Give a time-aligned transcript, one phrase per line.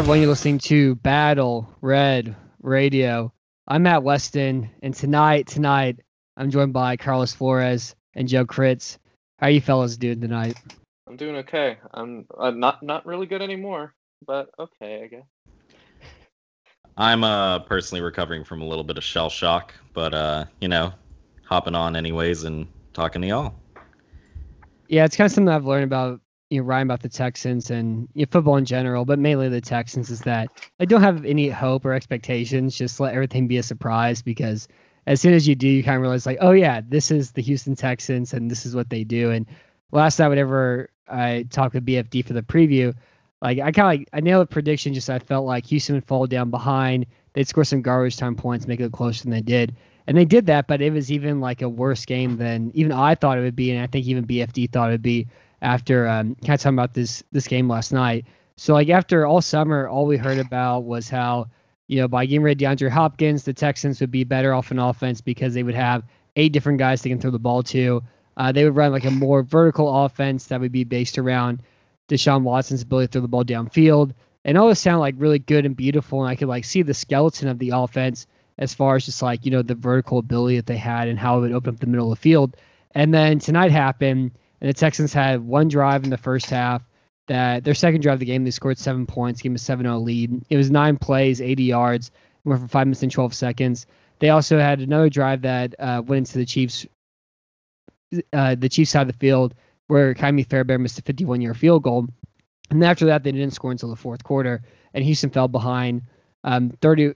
[0.00, 0.20] everyone.
[0.20, 3.34] You're listening to Battle Red Radio.
[3.68, 6.00] I'm Matt Weston, and tonight, tonight,
[6.38, 8.96] I'm joined by Carlos Flores and Joe Kritz.
[9.38, 10.56] How are you fellas doing tonight?
[11.06, 11.76] I'm doing okay.
[11.92, 13.92] I'm uh, not not really good anymore,
[14.26, 15.26] but okay, I guess.
[16.96, 20.94] I'm uh personally recovering from a little bit of shell shock, but uh, you know,
[21.44, 23.54] hopping on anyways and talking to y'all.
[24.88, 28.08] Yeah, it's kind of something I've learned about you know writing about the Texans and
[28.14, 31.48] you know, football in general, but mainly the Texans is that I don't have any
[31.48, 32.76] hope or expectations.
[32.76, 34.68] Just let everything be a surprise because
[35.06, 37.42] as soon as you do, you kind of realize like, oh yeah, this is the
[37.42, 39.30] Houston Texans and this is what they do.
[39.30, 39.46] And
[39.92, 42.94] last night, whenever I talked with BFD for the preview,
[43.40, 44.92] like I kind of like I nailed a prediction.
[44.92, 47.06] Just I felt like Houston would fall down behind.
[47.32, 49.76] They'd score some garbage time points, make it closer than they did.
[50.06, 53.14] And they did that, but it was even like a worse game than even I
[53.14, 55.28] thought it would be, and I think even BFD thought it would be
[55.62, 58.26] after um, kind of talking about this this game last night.
[58.56, 61.48] So like after all summer, all we heard about was how
[61.86, 64.78] you know by getting rid of DeAndre Hopkins, the Texans would be better off in
[64.78, 66.04] offense because they would have
[66.36, 68.02] eight different guys they can throw the ball to.
[68.36, 71.62] Uh, they would run like a more vertical offense that would be based around
[72.08, 74.12] Deshaun Watson's ability to throw the ball downfield.
[74.44, 76.94] And all this sounded like really good and beautiful, and I could like see the
[76.94, 78.26] skeleton of the offense
[78.58, 81.38] as far as just like you know the vertical ability that they had and how
[81.38, 82.56] it would open up the middle of the field.
[82.92, 86.82] And then tonight happened, and the Texans had one drive in the first half.
[87.28, 90.02] That their second drive of the game, they scored seven points, gave them a 7-0
[90.02, 90.42] lead.
[90.50, 92.10] It was nine plays, 80 yards,
[92.44, 93.86] went for five minutes and 12 seconds.
[94.18, 96.86] They also had another drive that uh, went into the Chiefs,
[98.32, 99.54] uh, the Chiefs side of the field,
[99.86, 102.08] where Ka'imi Fairbairn missed a 51-yard field goal.
[102.70, 104.62] And after that, they didn't score until the fourth quarter,
[104.94, 106.02] and Houston fell behind
[106.44, 107.14] um, 30.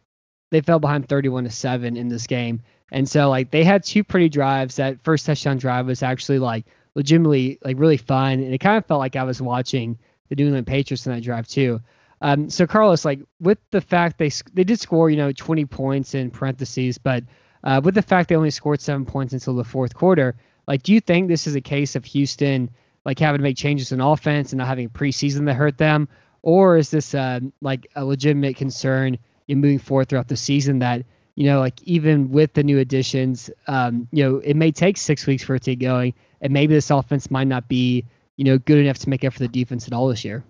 [0.51, 4.05] They fell behind 31 to seven in this game, and so like they had two
[4.05, 4.77] pretty drives.
[4.77, 8.87] That first touchdown drive was actually like legitimately like really fun, and it kind of
[8.87, 11.81] felt like I was watching the New England Patriots in that drive too.
[12.21, 16.15] Um, so Carlos, like with the fact they they did score, you know, 20 points
[16.15, 17.25] in parentheses, but
[17.65, 20.93] uh, with the fact they only scored seven points until the fourth quarter, like, do
[20.93, 22.71] you think this is a case of Houston
[23.05, 26.09] like having to make changes in offense and not having preseason that hurt them,
[26.43, 29.19] or is this uh, like a legitimate concern
[29.49, 31.05] in moving forward throughout the season that
[31.37, 35.27] you know, like even with the new additions, um, you know, it may take six
[35.27, 38.05] weeks for it to get going, and maybe this offense might not be,
[38.37, 40.44] you know, good enough to make up for the defense at all this year.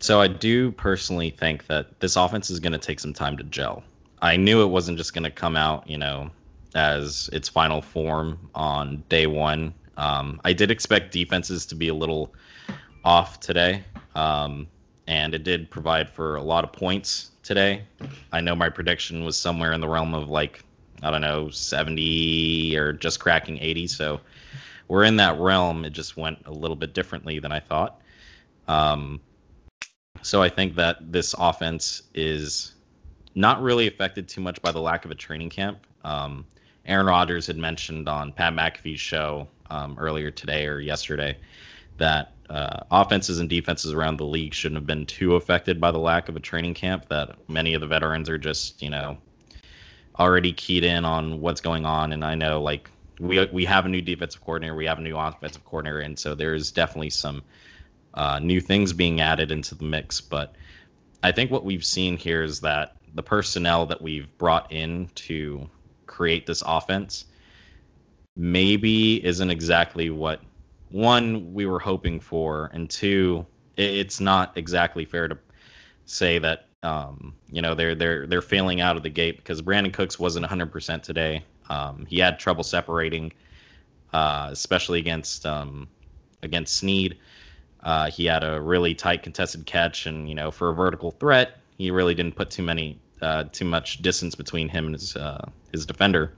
[0.00, 3.44] So I do personally think that this offense is going to take some time to
[3.44, 3.84] gel.
[4.20, 6.30] I knew it wasn't just going to come out, you know,
[6.74, 9.74] as its final form on day one.
[9.96, 12.34] Um, I did expect defenses to be a little
[13.04, 13.84] off today,
[14.14, 14.66] um,
[15.06, 17.84] and it did provide for a lot of points today.
[18.32, 20.64] I know my prediction was somewhere in the realm of like
[21.02, 24.20] I don't know 70 or just cracking 80, so
[24.86, 25.84] we're in that realm.
[25.84, 28.00] It just went a little bit differently than I thought.
[28.68, 29.20] Um,
[30.22, 32.74] so I think that this offense is
[33.34, 35.86] not really affected too much by the lack of a training camp.
[36.04, 36.44] Um,
[36.86, 41.36] Aaron Rodgers had mentioned on Pat McAfee's show um, earlier today or yesterday
[41.98, 45.98] that uh, offenses and defenses around the league shouldn't have been too affected by the
[45.98, 47.08] lack of a training camp.
[47.08, 49.16] That many of the veterans are just, you know,
[50.18, 52.12] already keyed in on what's going on.
[52.12, 55.16] And I know, like, we we have a new defensive coordinator, we have a new
[55.16, 57.42] offensive coordinator, and so there's definitely some
[58.12, 60.20] uh, new things being added into the mix.
[60.20, 60.54] But
[61.22, 65.70] I think what we've seen here is that the personnel that we've brought in to
[66.06, 67.24] create this offense
[68.36, 70.40] maybe isn't exactly what
[70.92, 75.38] one we were hoping for, and two, it's not exactly fair to
[76.04, 79.92] say that um, you know they're they're they're failing out of the gate because Brandin
[79.92, 81.44] Cooks wasn't 100% today.
[81.70, 83.32] Um, he had trouble separating,
[84.12, 85.88] uh, especially against um,
[86.42, 87.18] against Sneed.
[87.82, 91.58] Uh, he had a really tight contested catch, and you know for a vertical threat,
[91.78, 95.48] he really didn't put too many uh, too much distance between him and his uh,
[95.72, 96.32] his defender.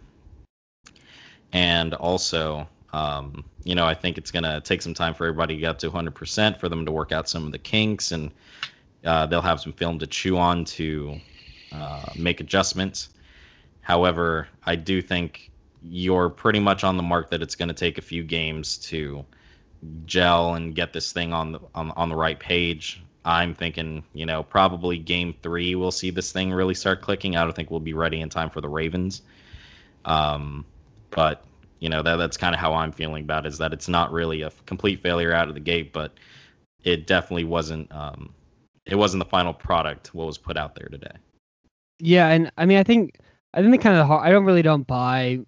[1.53, 5.57] And also, um, you know, I think it's going to take some time for everybody
[5.57, 8.31] to get up to 100% for them to work out some of the kinks, and
[9.05, 11.19] uh, they'll have some film to chew on to
[11.73, 13.09] uh, make adjustments.
[13.81, 15.51] However, I do think
[15.83, 19.25] you're pretty much on the mark that it's going to take a few games to
[20.07, 23.03] gel and get this thing on the on, on the right page.
[23.25, 27.37] I'm thinking, you know, probably game three we'll see this thing really start clicking.
[27.37, 29.21] I don't think we'll be ready in time for the Ravens.
[30.05, 30.65] Um,
[31.11, 31.45] but
[31.85, 34.11] you know that that's kind of how I'm feeling about it, is that it's not
[34.11, 36.15] really a complete failure out of the gate, but
[36.83, 37.93] it definitely wasn't.
[37.95, 38.33] Um,
[38.87, 41.13] it wasn't the final product what was put out there today.
[41.99, 43.19] Yeah, and I mean, I think
[43.53, 45.41] I think they kind of I don't really don't buy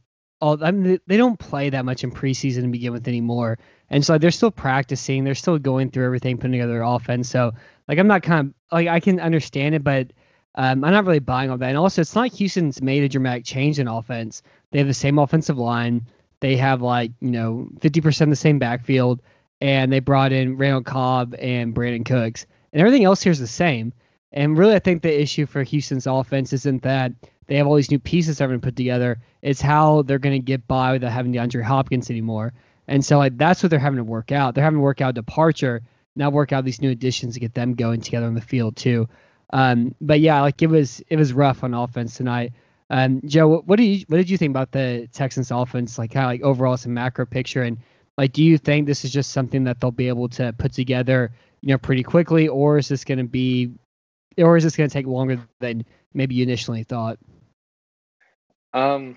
[0.43, 0.62] all.
[0.62, 4.19] I mean, they don't play that much in preseason to begin with anymore, and so
[4.19, 5.25] they're still practicing.
[5.25, 7.31] They're still going through everything, putting together their offense.
[7.31, 7.55] So
[7.88, 10.12] like, I'm not kind of like I can understand it, but
[10.56, 11.69] um, I'm not really buying all that.
[11.71, 14.43] And also, it's not Houston's made a dramatic change in offense.
[14.71, 16.06] They have the same offensive line.
[16.41, 19.23] They have like you know 50% the same backfield,
[19.61, 23.47] and they brought in Randall Cobb and Brandin Cooks, and everything else here is the
[23.47, 23.93] same.
[24.33, 27.12] And really, I think the issue for Houston's offense isn't that
[27.47, 29.19] they have all these new pieces they're going to put together.
[29.41, 32.53] It's how they're going to get by without having DeAndre Hopkins anymore.
[32.88, 34.55] And so, like, that's what they're having to work out.
[34.55, 35.83] They're having to work out departure,
[36.17, 39.09] now work out these new additions to get them going together on the field too.
[39.53, 42.53] Um, but yeah, like it was it was rough on offense tonight.
[42.91, 45.99] Um, Joe, what, do you what did you think about the Texans offense?
[45.99, 47.79] Like how like overall some macro picture and
[48.17, 51.33] like do you think this is just something that they'll be able to put together,
[51.61, 53.73] you know, pretty quickly, or is this going to be,
[54.38, 55.85] or is this going to take longer than
[56.15, 57.19] maybe you initially thought?
[58.73, 59.17] Um,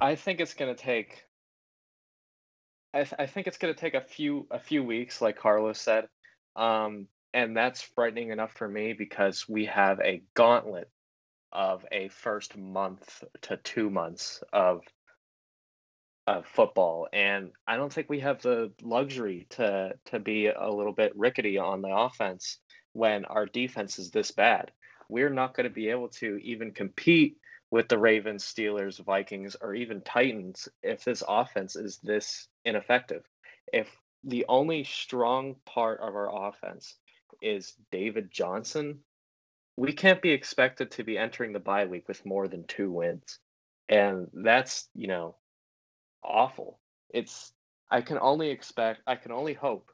[0.00, 1.26] I think it's gonna take.
[2.94, 6.08] I, th- I think it's gonna take a few a few weeks, like Carlos said,
[6.56, 10.88] um, and that's frightening enough for me because we have a gauntlet
[11.52, 14.82] of a first month to two months of
[16.26, 20.92] of football, and I don't think we have the luxury to to be a little
[20.92, 22.58] bit rickety on the offense
[22.92, 24.70] when our defense is this bad.
[25.08, 27.36] We're not going to be able to even compete
[27.70, 33.24] with the Ravens, Steelers, Vikings, or even Titans if this offense is this ineffective.
[33.72, 33.88] If
[34.24, 36.96] the only strong part of our offense
[37.40, 39.00] is David Johnson,
[39.80, 43.38] we can't be expected to be entering the bye week with more than two wins.
[43.88, 45.36] And that's, you know,
[46.22, 46.78] awful.
[47.08, 47.50] It's
[47.90, 49.90] I can only expect I can only hope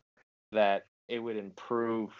[0.50, 2.10] that it would improve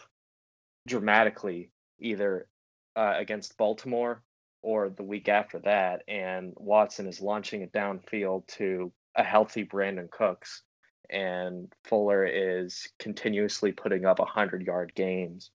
[0.86, 2.46] dramatically either
[2.94, 4.22] uh, against Baltimore
[4.62, 10.08] or the week after that, and Watson is launching it downfield to a healthy Brandin
[10.12, 10.62] Cooks,
[11.10, 15.50] and Fuller is continuously putting up 100 yard games.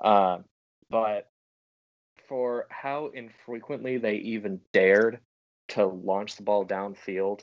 [0.00, 0.38] Uh,
[0.90, 1.28] but
[2.28, 5.20] for how infrequently they even dared
[5.68, 7.40] to launch the ball downfield,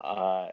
[0.00, 0.48] uh,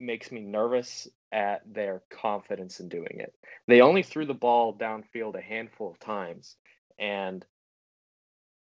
[0.00, 3.34] makes me nervous at their confidence in doing it.
[3.66, 6.56] They only threw the ball downfield a handful of times,
[6.98, 7.44] and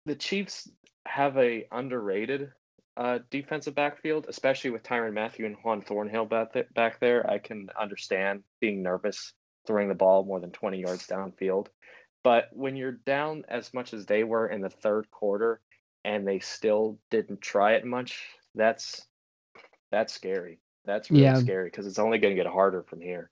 [0.07, 0.69] the Chiefs
[1.07, 2.53] have a underrated
[2.97, 7.29] uh, defensive backfield, especially with Tyrann Mathieu and Juan Thornhill back, th- back there.
[7.29, 9.33] I can understand being nervous
[9.67, 11.69] throwing the ball more than 20 yards downfield.
[12.25, 15.61] But when you're down as much as they were in the third quarter
[16.05, 19.07] and they still didn't try it much, that's
[19.93, 20.59] that's scary.
[20.87, 21.39] That's really yeah.
[21.39, 23.31] scary because it's only going to get harder from here.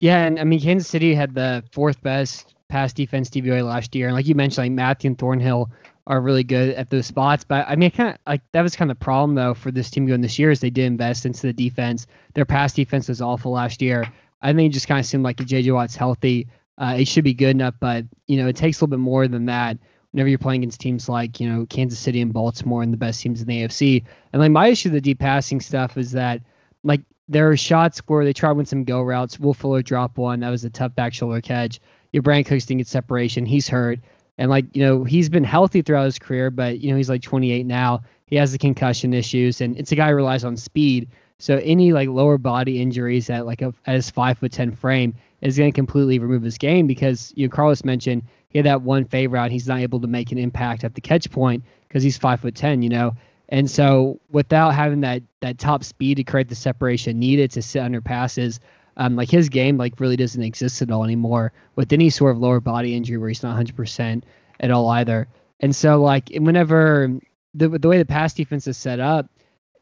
[0.00, 4.08] Yeah, and I mean Kansas City had the fourth best pass defense DVOA last year,
[4.08, 5.70] and like you mentioned, like Mathieu and Thornhill
[6.08, 7.44] are really good at those spots.
[7.44, 9.88] But I mean, kind of like that was kind of the problem though for this
[9.88, 12.08] team going this year is they did invest into the defense.
[12.34, 14.12] Their pass defense was awful last year.
[14.40, 16.48] I think it just kind of seemed like if JJ Watt's healthy,
[16.78, 17.74] uh, it should be good enough.
[17.80, 19.78] But you know, it takes a little bit more than that
[20.12, 23.20] whenever you're playing against teams like you know Kansas City and Baltimore and the best
[23.20, 24.04] teams in the AFC.
[24.32, 26.42] And like my issue with the deep passing stuff is that
[26.84, 29.38] like there are shots where they try to win some go routes.
[29.40, 30.40] Will Fuller drop one.
[30.40, 31.80] That was a tough back shoulder catch.
[32.12, 33.46] Your Brand Cooks didn't get separation.
[33.46, 34.00] He's hurt.
[34.38, 37.22] And like, you know, he's been healthy throughout his career, but you know, he's like
[37.22, 38.02] 28 now.
[38.26, 41.08] He has the concussion issues and it's a guy who relies on speed.
[41.38, 45.14] So any like lower body injuries at like a at his five foot ten frame
[45.42, 48.82] is going to completely remove his game because you know Carlos mentioned he had that
[48.82, 49.50] one fade route.
[49.50, 52.54] He's not able to make an impact at the catch point because he's five foot
[52.54, 52.80] ten.
[52.82, 53.14] You know,
[53.48, 57.80] and so without having that that top speed to create the separation needed to sit
[57.80, 58.60] under passes,
[58.96, 62.38] um, like his game like really doesn't exist at all anymore with any sort of
[62.40, 64.22] lower body injury where he's not 100%
[64.60, 65.28] at all either.
[65.60, 67.18] And so like whenever
[67.54, 69.26] the the way the pass defense is set up,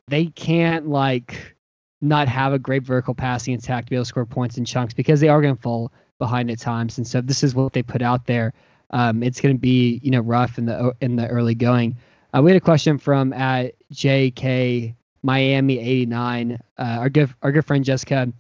[0.09, 1.55] they can't like
[2.00, 4.95] not have a great vertical passing attack to be able to score points in chunks
[4.95, 6.99] because they are going to fall behind at times.
[6.99, 8.52] And so this is what they put out there.
[8.90, 11.97] Um, it's going to be you know rough in the in the early going.
[12.35, 16.52] Uh, we had a question from at JK Miami 89.
[16.52, 18.33] Uh, our good our good friend Jessica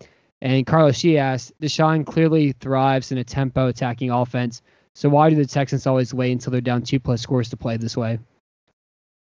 [0.42, 4.62] and Carlos, she asked, Deshaun clearly thrives in a tempo attacking offense.
[4.94, 7.76] So why do the Texans always wait until they're down two plus scores to play
[7.76, 8.18] this way?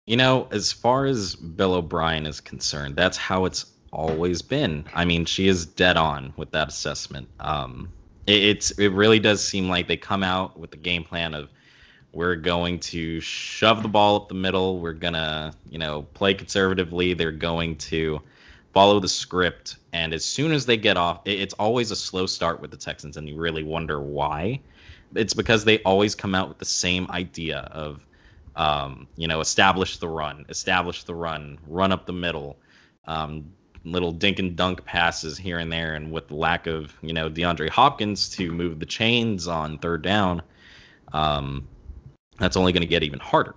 [0.06, 4.86] You know, as far as Bill O'Brien is concerned, that's how it's always been.
[4.94, 7.28] I mean, she is dead on with that assessment.
[7.38, 7.92] Um,
[8.26, 11.50] It, it's it really does seem like they come out with the game plan of
[12.12, 14.80] we're going to shove the ball up the middle.
[14.80, 17.14] We're gonna, you know, play conservatively.
[17.14, 18.20] They're going to
[18.72, 22.60] follow the script, and as soon as they get off, it's always a slow start
[22.60, 24.60] with the Texans, and you really wonder why.
[25.14, 28.06] It's because they always come out with the same idea of,
[28.54, 32.60] um, you know, establish the run, establish the run, run up the middle,
[33.06, 33.52] um,
[33.84, 37.30] little dink and dunk passes here and there, and with the lack of, you know,
[37.30, 40.42] DeAndre Hopkins to move the chains on third down,
[41.12, 41.66] um,
[42.38, 43.54] that's only going to get even harder.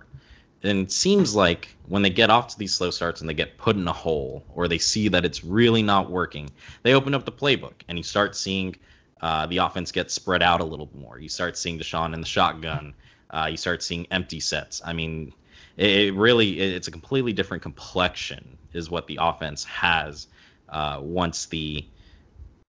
[0.62, 3.58] And it seems like when they get off to these slow starts and they get
[3.58, 6.48] put in a hole or they see that it's really not working,
[6.82, 8.74] they open up the playbook and you start seeing
[9.20, 11.18] uh, the offense get spread out a little more.
[11.18, 12.94] You start seeing Deshaun in the shotgun.
[13.28, 14.80] Uh, you start seeing empty sets.
[14.84, 15.34] I mean,
[15.76, 20.26] it, really it's a completely different complexion is what the offense has
[20.68, 21.86] uh, once the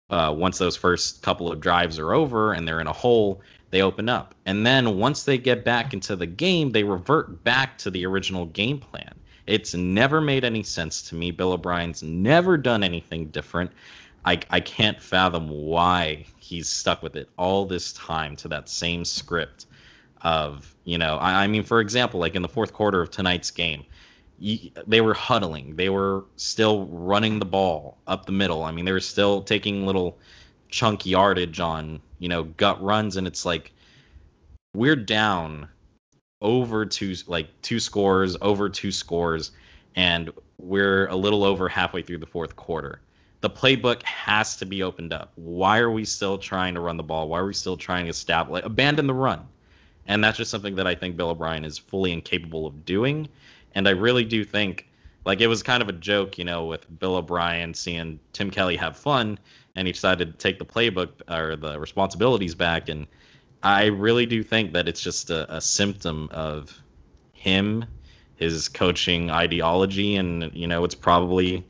[0.10, 3.82] uh, once those first couple of drives are over and they're in a hole they
[3.82, 4.36] open up.
[4.46, 8.46] And then once they get back into the game, they revert back to the original
[8.46, 9.14] game plan.
[9.48, 11.32] It's never made any sense to me.
[11.32, 13.72] Bill O'Brien's never done anything different.
[14.24, 19.04] I, I can't fathom why he's stuck with it all this time to that same
[19.04, 19.66] script
[20.26, 23.52] of, you know, I, I mean, for example, like in the fourth quarter of tonight's
[23.52, 23.86] game,
[24.88, 25.76] they were huddling.
[25.76, 28.64] They were still running the ball up the middle.
[28.64, 30.18] I mean, they were still taking little
[30.68, 33.18] chunk yardage on you know gut runs.
[33.18, 33.72] And it's like
[34.74, 35.70] we're down
[36.42, 39.52] over two like two scores over two scores
[39.96, 43.00] and we're a little over halfway through the fourth quarter.
[43.42, 45.34] The playbook has to be opened up.
[45.36, 47.30] Why are we still trying to run the ball?
[47.30, 49.48] Why are we still trying to establish abandon the run
[50.08, 53.28] and that's just something that i think bill o'brien is fully incapable of doing
[53.74, 54.88] and i really do think
[55.26, 58.76] like it was kind of a joke you know with bill o'brien seeing tim kelly
[58.76, 59.38] have fun
[59.76, 62.90] and he decided to take the playbook or the responsibilities back.
[62.90, 63.08] And
[63.62, 66.82] I really do think that it's just a, a symptom of
[67.34, 67.86] him,
[68.38, 71.66] his coaching ideology, and you know, it's probably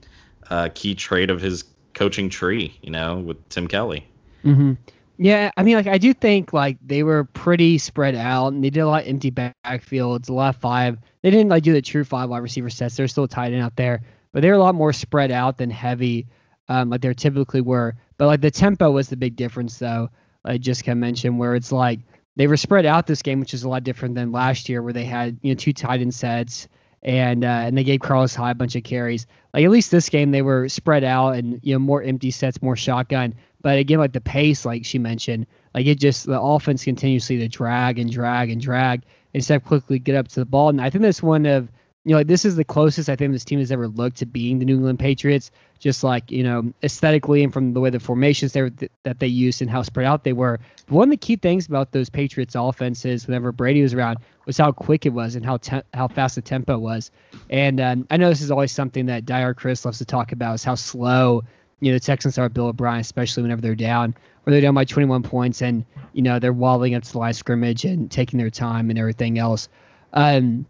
[0.49, 1.63] a key trait of his
[1.93, 2.77] coaching tree.
[2.81, 4.07] You know, with Tim Kelly.
[4.43, 4.73] Mm-hmm.
[5.17, 8.69] Yeah, I mean, like I do think like they were pretty spread out, and they
[8.69, 10.97] did a lot of empty backfields, a lot of five.
[11.21, 12.97] They didn't like do the true five wide receiver sets.
[12.97, 16.27] They're still tight end out there, but they're a lot more spread out than heavy
[16.67, 17.95] um, like they typically were.
[18.17, 20.09] But like the tempo was the big difference, though.
[20.43, 21.99] I just can mention where it's like
[22.35, 24.93] they were spread out this game, which is a lot different than last year, where
[24.93, 26.67] they had you know two tight end sets
[27.01, 29.27] and uh, and they gave Carlos Hyde a bunch of carries.
[29.53, 32.61] Like at least this game they were spread out and you know more empty sets,
[32.61, 33.35] more shotgun.
[33.65, 37.47] But again, like the pace, like she mentioned, like it just the offense continuously to
[37.47, 39.01] drag and drag and drag
[39.33, 40.69] instead of quickly get up to the ball.
[40.69, 41.67] And I think that's one of
[42.03, 44.27] you know, like this is the closest I think this team has ever looked to
[44.27, 45.49] being the New England Patriots.
[45.79, 49.63] Just like you know, aesthetically and from the way the formations th- that they used
[49.63, 50.59] and how spread out they were.
[50.85, 54.59] But one of the key things about those Patriots offenses, whenever Brady was around, was
[54.59, 57.09] how quick it was and how te- how fast the tempo was.
[57.49, 60.53] And um, I know this is always something that Dire Chris loves to talk about
[60.53, 61.43] is how slow
[61.79, 62.49] you know the Texans are.
[62.49, 64.15] Bill O'Brien, especially whenever they're down
[64.45, 67.33] or they're down by 21 points and you know they're wobbling up to the line
[67.33, 69.67] scrimmage and taking their time and everything else.
[70.13, 70.65] Um,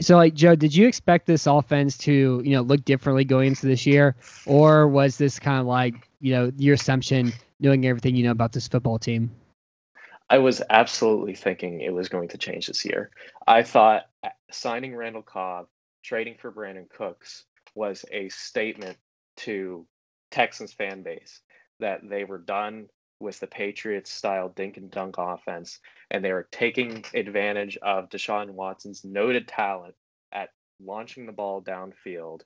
[0.00, 3.66] so, like Joe, did you expect this offense to, you know, look differently going into
[3.66, 8.24] this year, or was this kind of like, you know, your assumption, knowing everything you
[8.24, 9.30] know about this football team?
[10.28, 13.10] I was absolutely thinking it was going to change this year.
[13.46, 14.06] I thought
[14.50, 15.66] signing Randall Cobb,
[16.02, 17.44] trading for Brandin Cooks
[17.74, 18.96] was a statement
[19.38, 19.86] to
[20.30, 21.40] Texans fan base
[21.80, 22.88] that they were done
[23.20, 25.80] with the Patriots style dink and dunk offense,
[26.10, 29.94] and they were taking advantage of Deshaun Watson's noted talent
[30.32, 32.42] at launching the ball downfield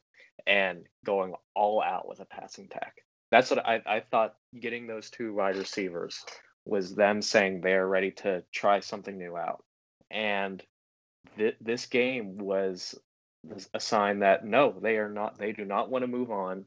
[0.46, 3.04] and going all out with a passing attack.
[3.30, 6.24] That's what I, I thought getting those two wide receivers
[6.64, 9.64] was them saying they're ready to try something new out.
[10.10, 10.62] And
[11.36, 12.98] th- this game was
[13.72, 16.64] a sign that no, they are not, they do not want to move on.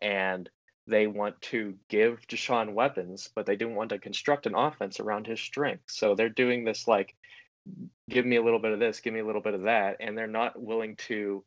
[0.00, 0.48] And
[0.86, 5.26] they want to give Deshaun weapons, but they didn't want to construct an offense around
[5.26, 5.84] his strength.
[5.86, 7.14] So they're doing this like,
[8.08, 10.16] give me a little bit of this, give me a little bit of that, and
[10.16, 11.44] they're not willing to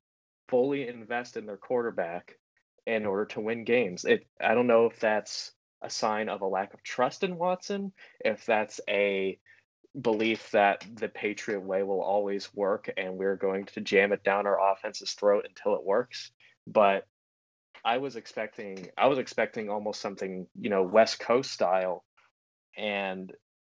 [0.49, 2.37] fully invest in their quarterback
[2.85, 4.03] in order to win games.
[4.03, 7.93] It I don't know if that's a sign of a lack of trust in Watson,
[8.19, 9.39] if that's a
[9.99, 14.45] belief that the Patriot way will always work and we're going to jam it down
[14.45, 16.31] our offense's throat until it works.
[16.67, 17.07] But
[17.83, 22.03] I was expecting I was expecting almost something, you know, West Coast style
[22.77, 23.31] and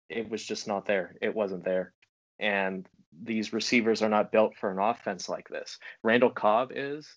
[0.08, 1.16] it was just not there.
[1.22, 1.92] It wasn't there.
[2.38, 2.86] And
[3.22, 5.78] these receivers are not built for an offense like this.
[6.02, 7.08] Randall Cobb is,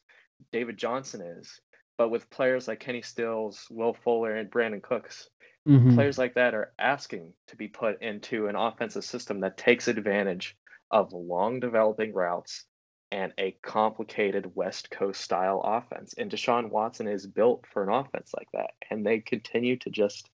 [0.52, 1.60] David Johnson is,
[1.98, 5.30] but with players like Kenny Stills, Will Fuller, and Brandin Cooks,
[5.68, 5.96] Mhm.
[5.96, 10.58] players like that are asking to be put into an offensive system that takes advantage
[10.92, 12.66] of long developing routes
[13.13, 16.15] and a complicated West Coast style offense.
[16.17, 18.72] And Deshaun Watson is built for an offense like that.
[18.89, 20.32] And they continue to just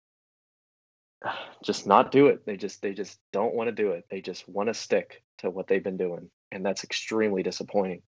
[1.65, 2.45] just not do it.
[2.45, 4.07] They just they just don't want to do it.
[4.11, 6.31] They just want to stick to what they've been doing.
[6.51, 8.03] And that's extremely disappointing.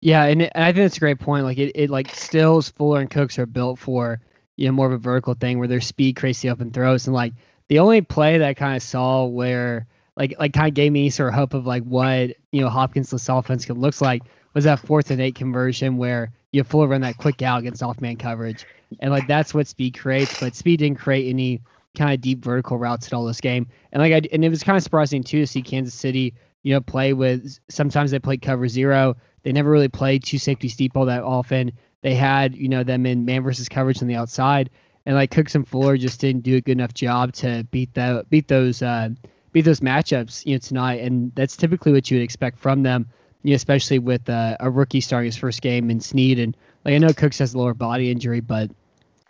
[0.00, 1.44] Yeah, and, it, and I think that's a great point.
[1.44, 4.18] Like it, it like Stills, Fuller, and Cooks are built for
[4.56, 7.34] you know more of a vertical thing where their speed the open throws, and like
[7.68, 9.86] the only play that I kind of saw where
[10.18, 13.12] like like kind of gave me sort of hope of like what you know Hopkins
[13.28, 14.22] offense could looks like
[14.52, 18.00] was that fourth and eight conversion where you Fuller run that quick out against off
[18.00, 18.66] man coverage,
[19.00, 21.62] and like that's what speed creates, but speed didn't create any
[21.96, 24.62] kind of deep vertical routes at all this game, and like I and it was
[24.62, 26.34] kind of surprising too to see Kansas City
[26.64, 29.16] you know play with sometimes they played cover zero.
[29.44, 31.72] They never really played two safeties deep all that often.
[32.02, 34.70] They had, you know, them in man versus coverage on the outside,
[35.06, 38.28] and like Cooks and Fuller just didn't do a good enough job to beat that
[38.30, 39.10] beat those uh,
[39.52, 41.02] beat those matchups, you know, tonight.
[41.02, 43.08] And that's typically what you would expect from them,
[43.42, 46.38] you know, especially with uh, a rookie starting his first game in Sneed.
[46.38, 48.70] And like I know Cooks has a lower body injury, but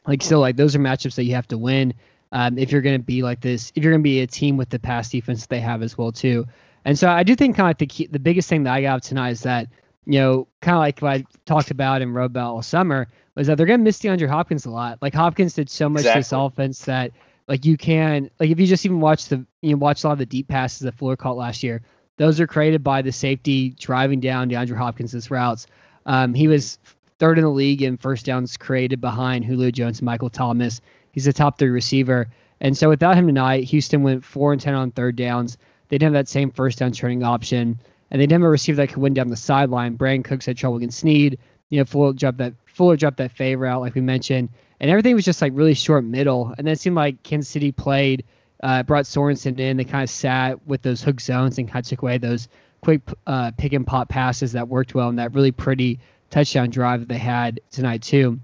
[0.06, 1.94] like still, like those are matchups that you have to win
[2.32, 3.72] um, if you're going to be like this.
[3.74, 6.12] If you're going to be a team with the pass defense they have as well
[6.12, 6.46] too.
[6.84, 8.82] And so I do think kind of like the key, the biggest thing that I
[8.82, 9.68] got tonight is that
[10.08, 13.46] you know, kind of like what I talked about and wrote about all summer, was
[13.46, 14.98] that they're going to miss DeAndre Hopkins a lot.
[15.02, 16.46] Like Hopkins did so much this Exactly.
[16.46, 17.12] offense that
[17.48, 20.12] like you can like if you just even watch the you know, watch a lot
[20.14, 21.82] of the deep passes that Fuller caught last year,
[22.16, 25.66] those are created by the safety driving down DeAndre Hopkins' routes.
[26.06, 26.78] Um, he was
[27.18, 30.80] third in the league in first downs created behind Julio Jones and Michael Thomas.
[31.12, 32.28] He's a top three receiver.
[32.60, 35.58] And so without him tonight, Houston went four and ten on third downs.
[35.88, 37.78] They didn't have that same first down turning option
[38.10, 39.96] and they didn't have a receiver that could win down the sideline.
[39.96, 41.38] Brandin Cooks had trouble against Sneed.
[41.70, 44.48] You know, Fuller dropped that Fuller dropped that favor out like we mentioned,
[44.80, 46.54] and everything was just like really short middle.
[46.56, 48.24] And then it seemed like Kansas City played,
[48.62, 49.76] uh, brought Sorensen in.
[49.76, 52.48] They kind of sat with those hook zones and kind of took away those
[52.80, 55.98] quick uh, pick and pop passes that worked well in that really pretty
[56.30, 58.38] touchdown drive that they had tonight too.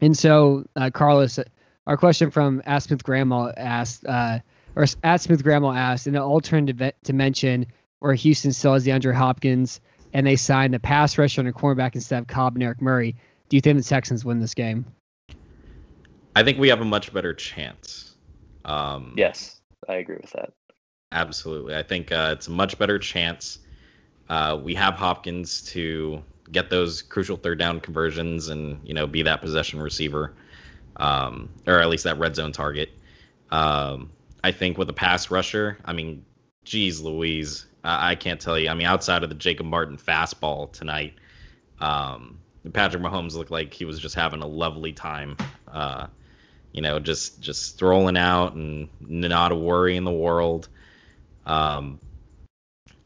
[0.00, 1.38] And so, uh, Carlos,
[1.86, 4.38] our question from Ask Smith Grandma asked, uh,
[4.76, 7.66] or Ask Smith Grandma asked, in an alternative dimension
[8.00, 9.80] where Houston still has DeAndre Hopkins
[10.12, 13.16] and they signed a pass rusher and a cornerback instead of Cobb and Eric Murray,
[13.48, 14.86] do you think the Texans win this game?
[16.38, 18.14] I think we have a much better chance.
[18.64, 20.52] Um, Yes, I agree with that.
[21.10, 21.74] Absolutely.
[21.74, 23.58] I think uh, it's a much better chance.
[24.28, 26.22] Uh, we have Hopkins to
[26.52, 30.32] get those crucial third down conversions and you know be that possession receiver,
[30.98, 32.90] um, or at least that red zone target.
[33.50, 34.12] Um,
[34.44, 36.24] I think with a pass rusher, I mean,
[36.64, 38.68] geez, Louise, I, I can't tell you.
[38.68, 41.14] I mean, outside of the Jacob Martin fastball tonight,
[41.80, 42.38] um,
[42.72, 45.36] Patrick Mahomes looked like he was just having a lovely time.
[45.66, 46.06] Uh,
[46.72, 50.68] you know, just just strolling out and not a worry in the world.
[51.46, 51.98] Um,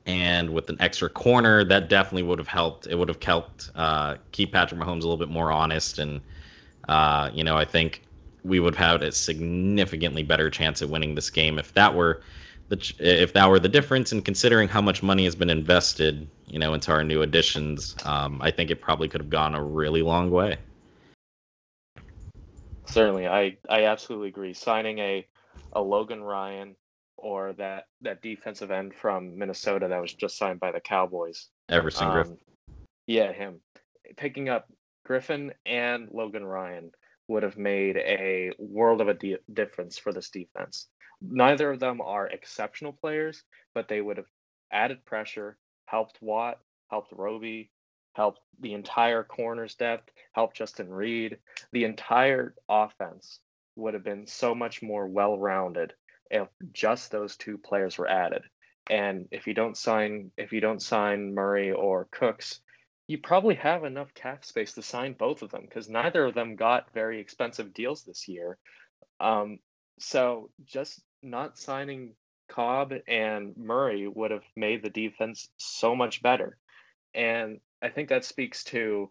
[0.04, 2.86] and with an extra corner, that definitely would have helped.
[2.86, 6.20] It would have helped uh, keep Patrick Mahomes a little bit more honest, and
[6.88, 8.02] uh, you know, I think
[8.44, 12.22] we would have had a significantly better chance at winning this game if that were
[12.68, 14.10] the ch- if that were the difference.
[14.10, 18.40] And considering how much money has been invested, you know, into our new additions, um,
[18.42, 20.58] I think it probably could have gone a really long way.
[22.86, 24.54] Certainly, I I absolutely agree.
[24.54, 25.26] Signing a
[25.72, 26.76] a Logan Ryan
[27.16, 31.48] or that that defensive end from Minnesota that was just signed by the Cowboys.
[31.68, 32.30] Everson Griffen.
[32.32, 32.38] Um,
[33.06, 33.60] yeah, him.
[34.16, 34.68] Picking up
[35.08, 36.90] Griffen and Logan Ryan
[37.28, 40.88] would have made a world of a di- difference for this defense.
[41.20, 43.42] Neither of them are exceptional players,
[43.74, 44.26] but they would have
[44.72, 46.58] added pressure, helped Watt,
[46.90, 47.70] helped Roby,
[48.12, 51.38] helped the entire corners depth, helped Justin Reid.
[51.72, 53.40] The entire offense
[53.76, 55.94] would have been so much more well-rounded
[56.30, 58.42] if just those two players were added.
[58.90, 62.60] And if you don't sign if you don't sign Murray or Cooks,
[63.06, 66.56] you probably have enough cap space to sign both of them because neither of them
[66.56, 68.58] got very expensive deals this year.
[69.20, 69.58] Um,
[69.98, 72.14] so just not signing
[72.48, 76.58] Cobb and Murray would have made the defense so much better.
[77.14, 79.10] And I think that speaks to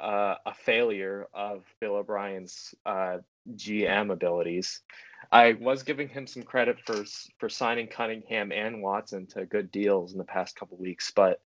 [0.00, 3.18] uh, a failure of Bill O'Brien's uh,
[3.54, 4.80] GM abilities.
[5.32, 7.04] I was giving him some credit for
[7.38, 11.40] for signing Cunningham and Watson to good deals in the past couple weeks, but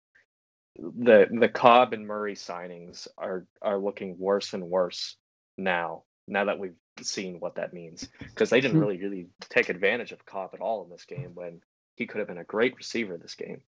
[0.76, 5.16] the the Cobb and Murray signings are are looking worse and worse
[5.58, 6.04] now.
[6.26, 8.80] Now that we've seen what that means, because they didn't Hmm.
[8.80, 11.60] really really take advantage of Cobb at all in this game when
[11.96, 13.62] he could have been a great receiver this game.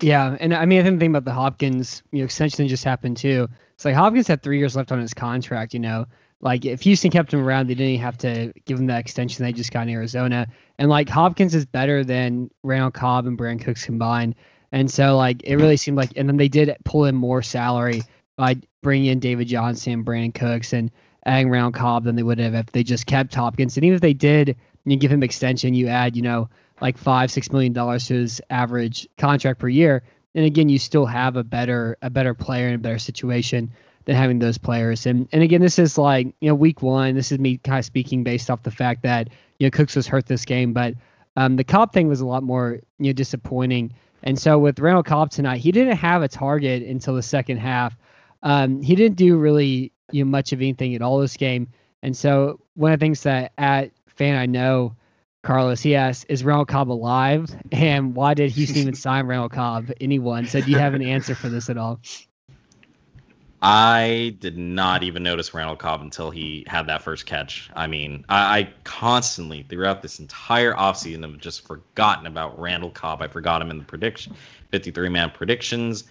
[0.00, 2.84] Yeah, and I mean, I think the thing about the Hopkins, you know, extension just
[2.84, 3.48] happened too.
[3.74, 5.74] It's like Hopkins had three years left on his contract.
[5.74, 6.06] You know,
[6.40, 9.52] like if Houston kept him around, they didn't have to give him that extension they
[9.52, 10.46] just got in Arizona.
[10.78, 14.36] And like Hopkins is better than Randall Cobb and Brandin Cooks combined.
[14.70, 18.02] And so like it really seemed like, and then they did pull in more salary
[18.36, 20.92] by bringing in David Johnson and Brandin Cooks and
[21.26, 23.76] adding Randall Cobb than they would have if they just kept Hopkins.
[23.76, 26.48] And even if they did, you give him extension, you add, you know,
[26.80, 30.02] like five, six million dollars to his average contract per year.
[30.34, 33.70] And again, you still have a better a better player in a better situation
[34.04, 35.06] than having those players.
[35.06, 37.14] And and again, this is like you know week one.
[37.14, 40.06] This is me kind of speaking based off the fact that you know Cooks was
[40.06, 40.94] hurt this game, but
[41.36, 43.92] um, the Cobb thing was a lot more you know disappointing.
[44.22, 47.96] And so with Randall Cobb tonight, he didn't have a target until the second half.
[48.42, 51.68] Um, he didn't do really you know much of anything at all this game.
[52.02, 54.96] And so one of the things that at fan I know,
[55.42, 57.54] Carlos, he asked, is Randall Cobb alive?
[57.72, 59.90] And why did Houston even sign Randall Cobb?
[60.00, 60.46] Anyone?
[60.46, 62.00] So do you have an answer for this at all?
[63.60, 67.70] I did not even notice Randall Cobb until he had that first catch.
[67.74, 73.20] I mean, I, I constantly throughout this entire offseason have just forgotten about Randall Cobb.
[73.20, 74.34] I forgot him in the prediction,
[74.70, 76.04] 53 man predictions.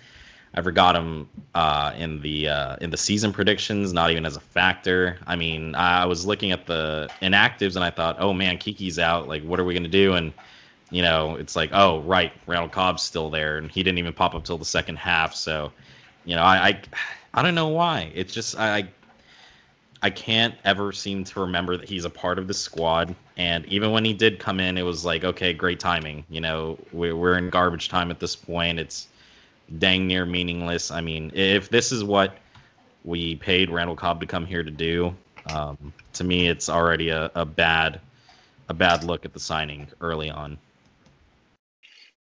[0.57, 4.39] I forgot him uh, in the uh, in the season predictions, not even as a
[4.39, 5.19] factor.
[5.27, 9.27] I mean, I was looking at the inactives and I thought, oh man, Keke's out.
[9.27, 10.13] Like, what are we gonna do?
[10.13, 10.33] And
[10.89, 14.33] you know, it's like, oh right, Randall Cobb's still there, and he didn't even pop
[14.33, 15.35] up till the second half.
[15.35, 15.71] So,
[16.25, 16.81] you know, I, I
[17.35, 18.11] I don't know why.
[18.15, 18.89] It's just I
[20.01, 23.15] I can't ever seem to remember that he's a part of the squad.
[23.35, 26.23] And even when he did come in, it was like, okay, great timing.
[26.29, 28.79] You know, we're, we're in garbage time at this point.
[28.79, 29.07] It's
[29.77, 30.91] dang near meaningless.
[30.91, 32.37] I mean, if this is what
[33.03, 35.15] we paid Randall Cobb to come here to do,
[35.53, 37.99] um, to me, it's already a, a bad
[38.69, 40.57] a bad look at the signing early on.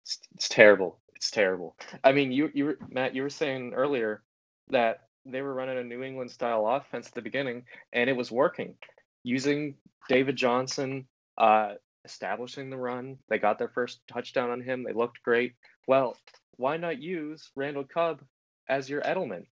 [0.03, 0.99] It's, it's terrible.
[1.15, 1.77] It's terrible.
[2.03, 4.23] I mean, you you Matt, you were saying earlier
[4.71, 8.31] that they were running a New England style offense at the beginning, and it was
[8.31, 8.75] working.
[9.23, 9.77] Using
[10.09, 11.07] David Johnson,
[11.39, 14.83] uh, establishing the run, they got their first touchdown on him.
[14.83, 15.55] They looked great.
[15.87, 16.17] Well,
[16.57, 18.23] why not use Randall Cobb
[18.69, 19.47] as your Edelman?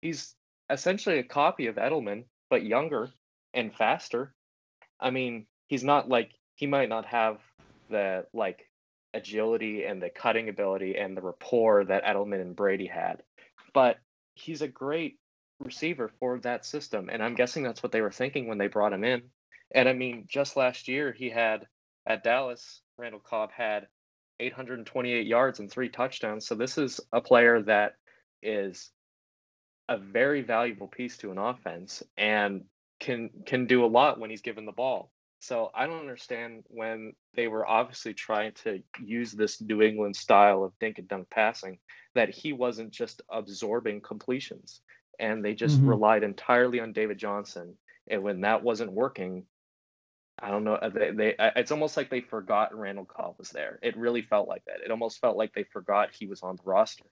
[0.00, 0.34] He's
[0.70, 3.10] essentially a copy of Edelman, but younger
[3.54, 4.34] and faster.
[5.00, 7.38] I mean, he's not like he might not have
[7.90, 8.68] the like
[9.14, 13.22] agility and the cutting ability and the rapport that Edelman and Brady had,
[13.72, 13.98] but
[14.34, 15.18] he's a great
[15.60, 17.08] receiver for that system.
[17.10, 19.22] And I'm guessing that's what they were thinking when they brought him in.
[19.74, 21.66] And I mean, just last year, he had
[22.06, 23.88] at Dallas, Randall Cobb had
[24.40, 26.46] 828 yards and three touchdowns.
[26.46, 27.94] So this is a player that
[28.42, 28.90] is
[29.88, 32.64] a very valuable piece to an offense and
[32.98, 35.10] can can do a lot when he's given the ball.
[35.40, 40.64] So I don't understand when they were obviously trying to use this New England style
[40.64, 41.78] of dink and dunk passing
[42.14, 44.80] that he wasn't just absorbing completions
[45.18, 45.88] and they just mm-hmm.
[45.88, 47.76] relied entirely on David Johnson.
[48.08, 49.44] And when that wasn't working,
[50.38, 50.74] I don't know.
[50.74, 53.78] Uh, they, they it's almost like they forgot Randall Cobb was there.
[53.82, 54.80] It really felt like that.
[54.84, 57.04] It almost felt like they forgot he was on the roster.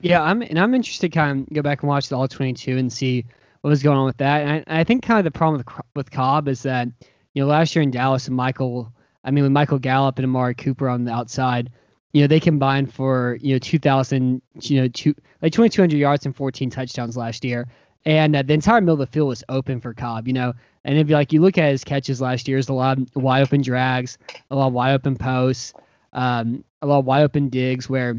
[0.00, 2.76] Yeah, I'm and I'm interested to kind of go back and watch the All 22
[2.76, 3.24] and see
[3.60, 4.42] what was going on with that.
[4.42, 6.88] And I, I think kind of the problem with with Cobb is that
[7.34, 8.92] you know last year in Dallas and Michael,
[9.24, 11.70] I mean with Michael Gallup and Amari Cooper on the outside,
[12.12, 16.34] you know they combined for you know 2,000, you know two like 2,200 yards and
[16.34, 17.68] 14 touchdowns last year,
[18.04, 20.26] and uh, the entire middle of the field was open for Cobb.
[20.26, 20.52] You know,
[20.86, 23.14] and if you like you look at his catches last year, there's a lot of
[23.16, 24.16] wide open drags,
[24.50, 25.74] a lot of wide open posts,
[26.12, 28.14] um, a lot of wide open digs where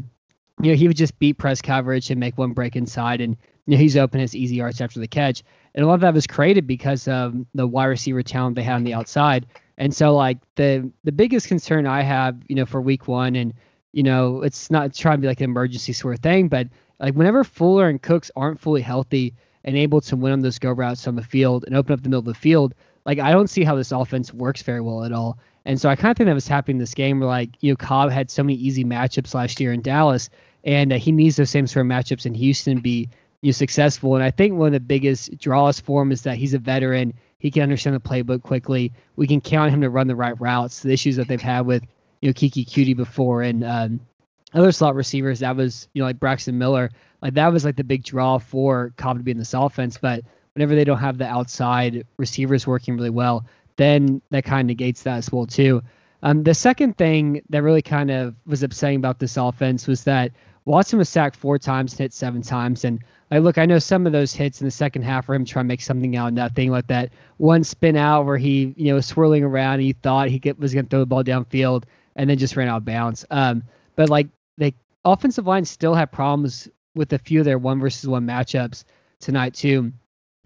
[0.60, 3.36] you know he would just beat press coverage and make one break inside and
[3.68, 5.42] you know, he's open, his easy yards after the catch.
[5.74, 8.76] And a lot of that was created because of the wide receiver talent they had
[8.76, 9.46] on the outside.
[9.76, 13.54] And so like the the biggest concern I have, you know, for week one, and
[13.92, 16.68] you know, it's not trying to be like an emergency sort of thing, but
[17.00, 19.34] like whenever Fuller and Cooks aren't fully healthy
[19.68, 22.08] and able to win on those go routes on the field and open up the
[22.08, 25.12] middle of the field, like I don't see how this offense works very well at
[25.12, 25.38] all.
[25.66, 27.76] And so I kind of think that was happening this game where like, you know,
[27.76, 30.30] Cobb had so many easy matchups last year in Dallas
[30.64, 33.10] and uh, he needs those same sort of matchups in Houston to be
[33.42, 34.14] you know, successful.
[34.14, 37.12] And I think one of the biggest draws for him is that he's a veteran.
[37.38, 38.94] He can understand the playbook quickly.
[39.16, 40.80] We can count on him to run the right routes.
[40.80, 41.84] The issues that they've had with
[42.22, 44.00] you know Keke Coutee before and um,
[44.54, 46.90] other slot receivers, that was you know like Braxton Miller,
[47.22, 49.98] like that was like the big draw for Cobb to be in this offense.
[49.98, 54.66] But whenever they don't have the outside receivers working really well, then that kind of
[54.66, 55.82] negates that as well too.
[56.22, 60.32] Um, the second thing that really kind of was upsetting about this offense was that
[60.64, 64.06] Watson was sacked four times, and hit seven times, and like, look, I know some
[64.06, 66.34] of those hits in the second half for him trying to make something out of
[66.34, 69.92] nothing, like that one spin out where he, you know, was swirling around and he
[69.92, 71.84] thought he get, was going to throw the ball downfield
[72.16, 73.24] and then just ran out of bounds.
[73.30, 73.62] Um,
[73.96, 76.68] but like the offensive line still had problems
[76.98, 78.84] with a few of their one versus one matchups
[79.20, 79.92] tonight too.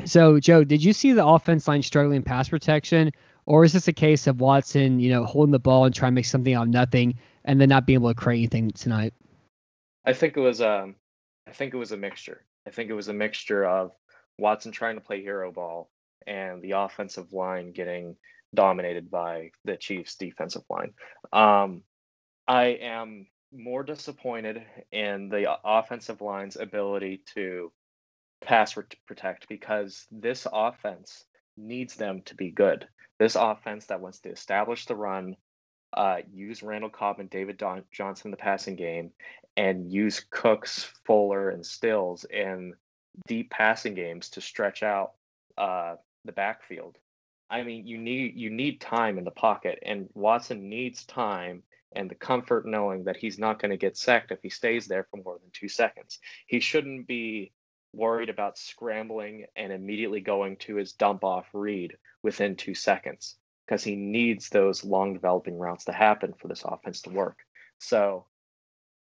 [0.04, 3.12] So, Joe, did you see the offense line struggling in pass protection,
[3.46, 6.14] or is this a case of Watson, you know, holding the ball and trying to
[6.14, 9.14] make something out of nothing, and then not being able to create anything tonight?
[10.04, 10.96] I think it was um,
[11.46, 12.44] I think it was a mixture.
[12.66, 13.92] I think it was a mixture of
[14.38, 15.90] Watson trying to play hero ball
[16.26, 18.16] and the offensive line getting
[18.54, 20.92] dominated by the Chiefs' defensive line.
[21.32, 21.82] Um,
[22.46, 27.72] I am more disappointed in the offensive line's ability to
[28.42, 31.24] pass protect because this offense
[31.56, 32.86] needs them to be good.
[33.18, 35.36] This offense that wants to establish the run,
[35.92, 39.12] uh, use Randall Cobb and David Don- Johnson in the passing game,
[39.56, 42.74] and use Cooks, Fuller, and Stills in
[43.26, 45.12] deep passing games to stretch out
[45.58, 46.96] uh, the backfield.
[47.50, 51.62] I mean, you need you need time in the pocket, and Watson needs time
[51.94, 55.06] and the comfort knowing that he's not going to get sacked if he stays there
[55.10, 56.18] for more than two seconds.
[56.46, 57.52] He shouldn't be
[57.92, 63.84] worried about scrambling and immediately going to his dump off read within two seconds because
[63.84, 67.38] he needs those long developing routes to happen for this offense to work.
[67.78, 68.26] So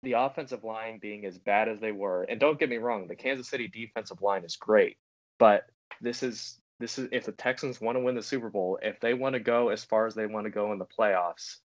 [0.02, 3.16] the offensive line being as bad as they were, and don't get me wrong, the
[3.16, 4.96] Kansas City defensive line is great,
[5.38, 5.64] but
[6.00, 9.14] this is this is if the Texans want to win the Super Bowl, if they
[9.14, 11.56] want to go as far as they want to go in the playoffs,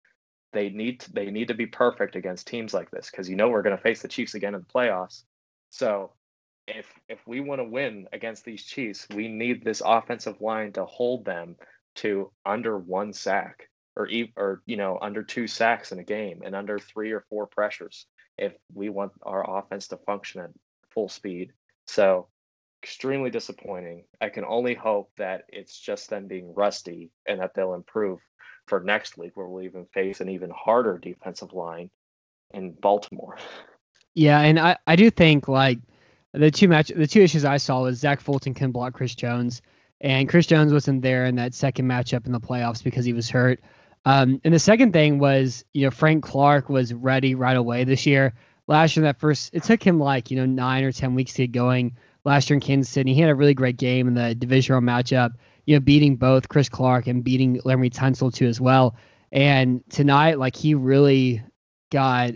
[0.53, 3.49] they need to, they need to be perfect against teams like this because you know
[3.49, 5.23] we're going to face the Chiefs again in the playoffs.
[5.69, 6.13] So
[6.67, 10.85] if if we want to win against these Chiefs, we need this offensive line to
[10.85, 11.55] hold them
[11.95, 16.55] to under one sack or or you know under two sacks in a game and
[16.55, 18.05] under three or four pressures
[18.37, 20.49] if we want our offense to function at
[20.93, 21.51] full speed.
[21.85, 22.27] So
[22.81, 24.03] extremely disappointing.
[24.19, 28.19] I can only hope that it's just them being rusty and that they'll improve
[28.65, 31.89] for next week where we'll even face an even harder defensive line
[32.53, 33.37] in Baltimore.
[34.15, 35.79] Yeah, and I, I do think like
[36.33, 39.61] the two match the two issues I saw was Zach Fulton can block Chris Jones,
[40.01, 43.29] and Chris Jones wasn't there in that second matchup in the playoffs because he was
[43.29, 43.59] hurt.
[44.05, 48.05] Um, and the second thing was, you know, Frank Clark was ready right away this
[48.05, 48.33] year.
[48.67, 51.43] Last year, that first, it took him like, you know, nine or 10 weeks to
[51.43, 51.95] get going.
[52.25, 55.33] Last year in Kansas City, he had a really great game in the divisional matchup,
[55.65, 58.95] you know, beating both Chris Clark and beating Laremy Tunsil too as well.
[59.31, 61.41] And tonight, like, he really
[61.91, 62.33] got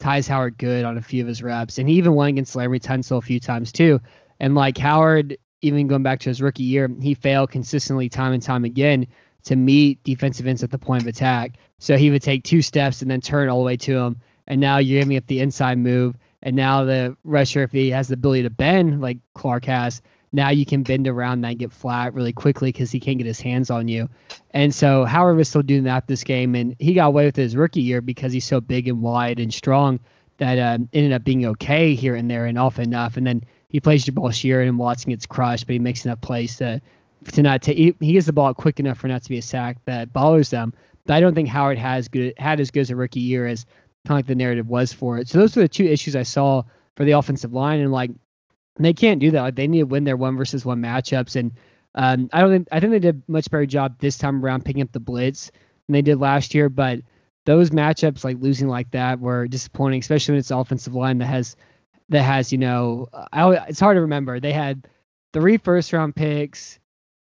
[0.00, 1.78] Tytus Howard good on a few of his reps.
[1.78, 4.00] And he even won against Laremy Tunsil a few times too.
[4.40, 8.42] And like Howard, even going back to his rookie year, he failed consistently time and
[8.42, 9.06] time again
[9.44, 11.56] to meet defensive ends at the point of attack.
[11.78, 14.16] So he would take two steps and then turn all the way to him.
[14.46, 16.16] And now you're giving up the inside move.
[16.42, 20.00] And now the rusher, if he has the ability to bend like Clark has,
[20.32, 23.26] now you can bend around that and get flat really quickly because he can't get
[23.26, 24.08] his hands on you.
[24.52, 27.56] And so Howard was still doing that this game, and he got away with his
[27.56, 30.00] rookie year because he's so big and wide and strong
[30.38, 33.16] that um, ended up being okay here and there and off enough.
[33.16, 36.20] And then he plays the ball sheer and Watson gets crushed, but he makes enough
[36.20, 36.80] plays to
[37.32, 37.76] to not take.
[37.76, 40.72] He, gets the ball quick enough for not to be a sack that bothers them.
[41.06, 43.64] But I don't think Howard has good had as good as a rookie year as
[44.06, 45.28] kind of like the narrative was for it.
[45.28, 46.62] So those are the two issues I saw
[46.96, 48.10] for the offensive line, and like
[48.78, 49.42] they can't do that.
[49.42, 51.52] Like they need to win their one versus one matchups, and
[51.94, 54.64] um, I don't think I think they did a much better job this time around
[54.64, 55.50] picking up the blitz
[55.86, 56.68] than they did last year.
[56.68, 57.00] But
[57.46, 61.56] those matchups, like losing like that, were disappointing, especially when it's offensive line that has
[62.10, 64.40] that has you know, I, it's hard to remember.
[64.40, 64.86] They had
[65.32, 66.78] three first round picks,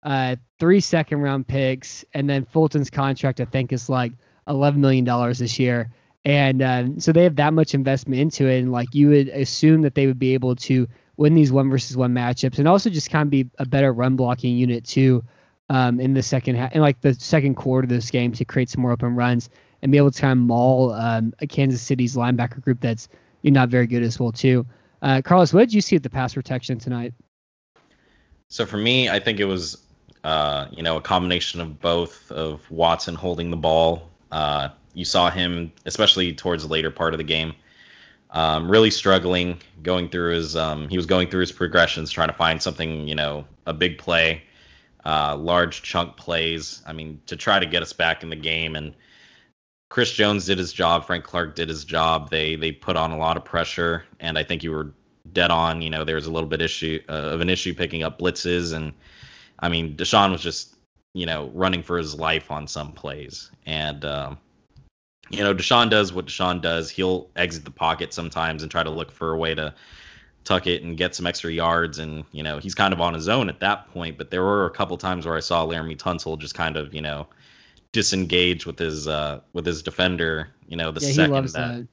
[0.02, 4.12] uh, three second round picks, and then Fulton's contract I think is like
[4.48, 5.90] eleven million dollars this year.
[6.24, 9.82] And um, so they have that much investment into it, and like you would assume
[9.82, 13.10] that they would be able to win these one versus one matchups, and also just
[13.10, 15.22] kind of be a better run blocking unit too,
[15.68, 18.70] um, in the second half, in like the second quarter of this game to create
[18.70, 19.50] some more open runs
[19.82, 23.08] and be able to kind of maul um, a Kansas City's linebacker group that's
[23.42, 24.64] you're not very good as well too.
[25.02, 27.12] Uh, Carlos, what did you see at the pass protection tonight?
[28.48, 29.76] So for me, I think it was
[30.24, 34.10] uh, you know, a combination of both of Watson holding the ball.
[34.30, 37.54] Uh, you saw him, especially towards the later part of the game,
[38.30, 40.56] um, really struggling going through his.
[40.56, 43.98] Um, he was going through his progressions, trying to find something, you know, a big
[43.98, 44.42] play,
[45.04, 46.82] uh, large chunk plays.
[46.86, 48.76] I mean, to try to get us back in the game.
[48.76, 48.94] And
[49.90, 51.06] Chris Jones did his job.
[51.06, 52.30] Frank Clark did his job.
[52.30, 54.92] They they put on a lot of pressure, and I think you were
[55.32, 55.82] dead on.
[55.82, 58.74] You know, there was a little bit issue uh, of an issue picking up blitzes
[58.74, 58.92] and
[59.58, 60.76] I mean, Deshaun was just,
[61.14, 63.50] you know, running for his life on some plays.
[63.66, 64.38] And, um,
[65.30, 66.90] you know, Deshaun does what Deshaun does.
[66.90, 69.74] He'll exit the pocket sometimes and try to look for a way to
[70.44, 71.98] tuck it and get some extra yards.
[71.98, 74.18] And, you know, he's kind of on his own at that point.
[74.18, 77.02] But there were a couple times where I saw Laremy Tunsil just kind of, you
[77.02, 77.26] know,
[77.92, 81.88] disengage with his uh with his defender, you know, the yeah, second that, that,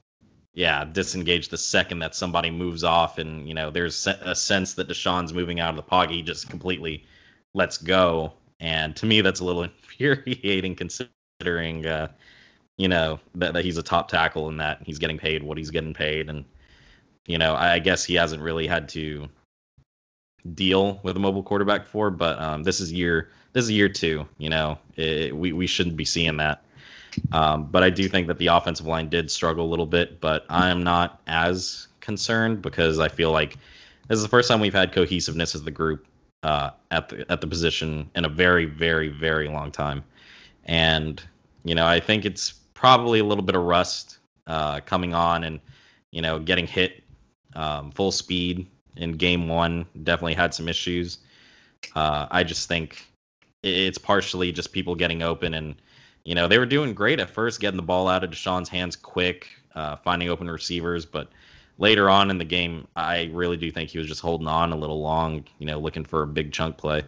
[0.56, 4.88] yeah, disengage the second that somebody moves off, and you know, there's a sense that
[4.88, 6.12] Deshaun's moving out of the pocket.
[6.12, 7.04] He just completely
[7.52, 9.62] lets go, and to me, that's a little
[9.98, 12.08] infuriating considering, uh,
[12.76, 15.70] you know, that, that he's a top tackle and that he's getting paid what he's
[15.70, 16.44] getting paid, and
[17.26, 19.28] you know, I guess he hasn't really had to
[20.54, 24.26] deal with a mobile quarterback before, but um, this is year this is year two.
[24.38, 26.62] You know, it, we we shouldn't be seeing that.
[27.32, 30.44] Um, but I do think that the offensive line did struggle a little bit, but
[30.50, 33.56] I'm not as concerned because I feel like
[34.08, 36.06] this is the first time we've had cohesiveness as the group
[36.42, 40.04] uh, at the at the position in a very, very, very long time.
[40.64, 41.22] And
[41.64, 45.58] you know, I think it's probably a little bit of rust uh, coming on, and
[46.12, 47.02] you know, getting hit
[47.54, 51.18] um, full speed in game one definitely had some issues.
[51.94, 53.04] Uh, I just think
[53.62, 55.74] it's partially just people getting open and
[56.26, 58.96] you know, they were doing great at first, getting the ball out of Deshaun's hands
[58.96, 61.06] quick, uh, finding open receivers.
[61.06, 61.28] But
[61.78, 64.76] later on in the game, I really do think he was just holding on a
[64.76, 67.04] little long, you know, looking for a big chunk play.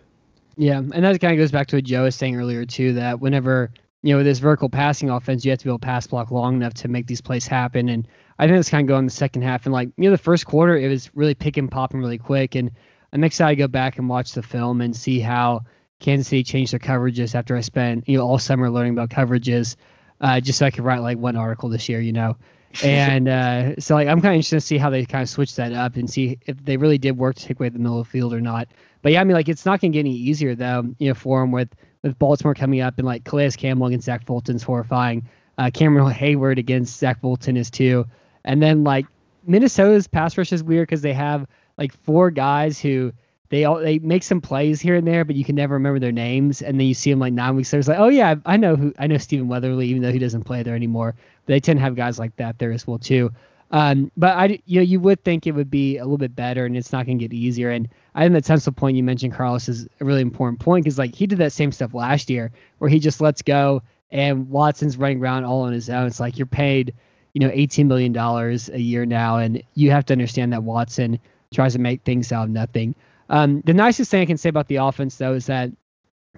[0.56, 2.92] Yeah, and that kind of goes back to what Joe was saying earlier too.
[2.92, 3.70] That whenever
[4.02, 6.56] you know this vertical passing offense, you have to be able to pass block long
[6.56, 7.88] enough to make these plays happen.
[7.88, 8.06] And
[8.38, 9.66] I think it's kind of going the second half.
[9.66, 12.54] And like you know, the first quarter, it was really pick picking popping really quick.
[12.54, 12.70] And
[13.12, 15.62] I'm excited to go back and watch the film and see how
[15.98, 19.76] Kansas City changed their coverages after I spent you know all summer learning about coverages,
[20.20, 22.36] uh, just so I could write like one article this year, you know.
[22.84, 25.56] And uh, so like I'm kind of interested to see how they kind of switch
[25.56, 28.06] that up and see if they really did work to take away the middle of
[28.06, 28.68] the field or not.
[29.00, 31.40] But yeah, I mean like it's not gonna get any easier though, you know, for
[31.40, 35.28] them with with Baltimore coming up and like Calais Campbell against Zach Fulton's horrifying.
[35.56, 38.06] Uh, Cameron Heyward against Zach Fulton is too.
[38.44, 39.06] And then like
[39.46, 43.12] Minnesota's pass rush is weird because they have like four guys who
[43.50, 46.12] they all they make some plays here and there, but you can never remember their
[46.12, 46.62] names.
[46.62, 48.76] And then you see them like nine weeks later, it's like, oh yeah, I know
[48.76, 51.14] who I know Stephen Weatherly, even though he doesn't play there anymore.
[51.46, 53.32] But they tend to have guys like that there as well too.
[53.70, 56.64] Um, but I, you know, you would think it would be a little bit better,
[56.64, 57.70] and it's not going to get easier.
[57.70, 60.98] And I think the Tunsil point you mentioned, Carlos, is a really important point because
[60.98, 64.96] like he did that same stuff last year, where he just lets go, and Watson's
[64.96, 66.06] running around all on his own.
[66.06, 66.94] It's like you're paid,
[67.34, 71.18] you know, 18 million dollars a year now, and you have to understand that Watson
[71.52, 72.94] tries to make things out of nothing.
[73.28, 75.70] Um, the nicest thing I can say about the offense, though, is that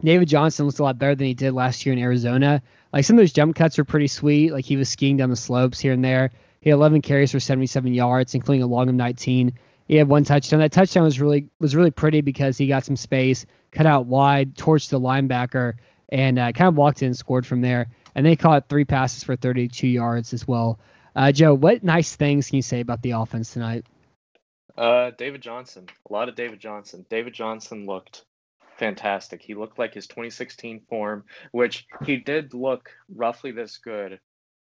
[0.03, 2.63] David Johnson looks a lot better than he did last year in Arizona.
[2.93, 4.53] Like some of those jump cuts are pretty sweet.
[4.53, 6.33] Like he was skiing down the slopes here and there.
[6.61, 9.55] He had 11 carries for 77 yards, including a long of 19.
[9.89, 10.61] He had one touchdown.
[10.61, 14.55] That touchdown was really was really pretty because he got some space, cut out wide,
[14.55, 15.75] torched the linebacker,
[16.11, 17.89] and uh, kind of walked in and scored from there.
[18.15, 20.79] And they caught three passes for 32 yards as well.
[21.17, 23.85] Uh, Joe, what nice things can you say about the offense tonight?
[24.77, 25.87] Uh, David Johnson.
[26.09, 27.05] A lot of David Johnson.
[27.09, 28.25] David Johnson looked
[28.77, 29.43] fantastic.
[29.43, 34.21] He looked like his 2016 form, which he did look roughly this good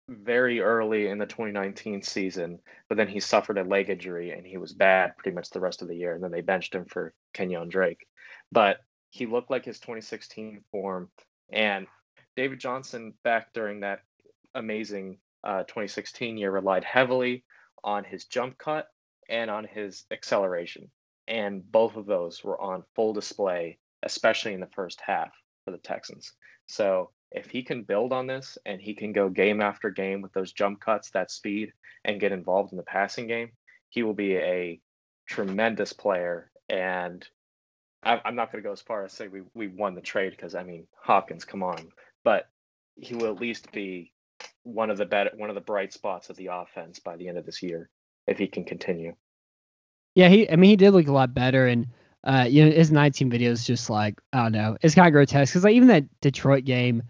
[0.08, 4.58] very early in the 2019 season, but then he suffered a leg injury and he
[4.58, 6.14] was bad pretty much the rest of the year.
[6.14, 8.06] And then they benched him for Kenyon Drake.
[8.52, 8.78] But
[9.10, 11.10] he looked like his 2016 form.
[11.52, 11.88] And
[12.36, 14.02] David Johnson, back during that
[14.54, 17.44] amazing uh, 2016 year, relied heavily
[17.84, 18.88] on his jump cut
[19.30, 20.92] and on his acceleration.
[21.28, 25.32] And both of those were on full display, especially in the first half
[25.64, 26.34] for the Texans.
[26.68, 30.32] So if he can build on this and he can go game after game with
[30.34, 31.74] those jump cuts, that speed,
[32.06, 33.52] and get involved in the passing game,
[33.90, 34.80] he will be a
[35.28, 36.50] tremendous player.
[36.70, 37.28] And
[38.04, 40.56] I'm not going to go as far as say we, we won the trade because
[40.56, 41.92] I mean Hopkins, come on,
[42.24, 42.48] but
[42.96, 44.14] he will at least be
[44.64, 47.38] one of the better, one of the bright spots of the offense by the end
[47.38, 47.90] of this year
[48.28, 49.14] if he can continue.
[50.14, 50.50] Yeah, he.
[50.50, 51.88] I mean, he did look a lot better, and
[52.24, 55.12] uh, you know, his 19 videos is just like I don't know, it's kind of
[55.12, 57.04] grotesque because like even that Detroit game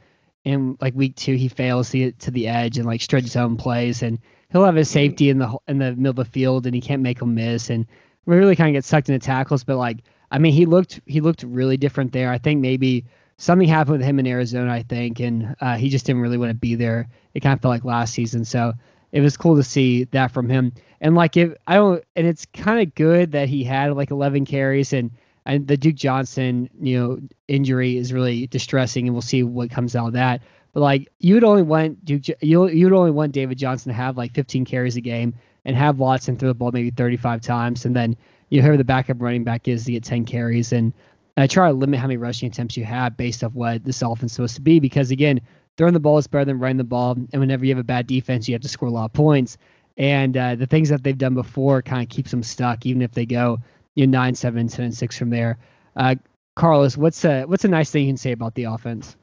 [0.46, 3.58] in like week two, he fails to get to the edge and like stretch own
[3.58, 4.20] plays, and
[4.52, 7.02] he'll have his safety in the in the middle of the field, and he can't
[7.02, 7.88] make them miss, and
[8.26, 9.64] really kind of get sucked into tackles.
[9.64, 9.98] But like,
[10.32, 12.32] I mean, he looked he looked really different there.
[12.32, 13.06] I think maybe
[13.38, 16.52] something happened with him in Arizona, I think, and uh, he just didn't really want
[16.52, 17.10] to be there.
[17.34, 18.74] It kind of felt like last season, so
[19.12, 20.74] it was cool to see that from him.
[21.02, 24.46] And like if I don't, and it's kind of good that he had like 11
[24.46, 25.12] carries and
[25.46, 29.96] and the Duke Johnson, you know, injury is really distressing, and we'll see what comes
[29.96, 30.42] out of that.
[30.74, 33.96] But like you would only want Duke, you you would only want David Johnson to
[33.96, 37.86] have like 15 carries a game and have Watson throw the ball maybe 35 times,
[37.86, 38.16] and then
[38.50, 40.94] you whoever the backup running back is to get 10 carries and.
[41.38, 44.32] I try to limit how many rushing attempts you have based off what this offense
[44.32, 45.42] is supposed to be because again,
[45.78, 47.12] throwing the ball is better than running the ball.
[47.12, 49.58] And whenever you have a bad defense, you have to score a lot of points.
[49.98, 53.12] And uh, the things that they've done before kind of keeps them stuck, even if
[53.12, 53.60] they go
[53.96, 55.58] you know, 9, 7, 10, and 6 from there.
[55.96, 56.16] Uh,
[56.56, 59.16] Carlos, what's a, what's a nice thing you can say about the offense?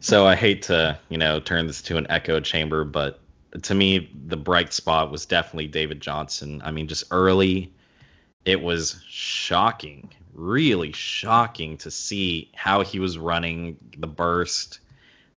[0.00, 3.20] So I hate to, you know, turn this to an echo chamber, but
[3.62, 6.62] to me, the bright spot was definitely David Johnson.
[6.64, 7.72] I mean, just early,
[8.44, 14.80] it was shocking, really shocking to see how he was running the burst.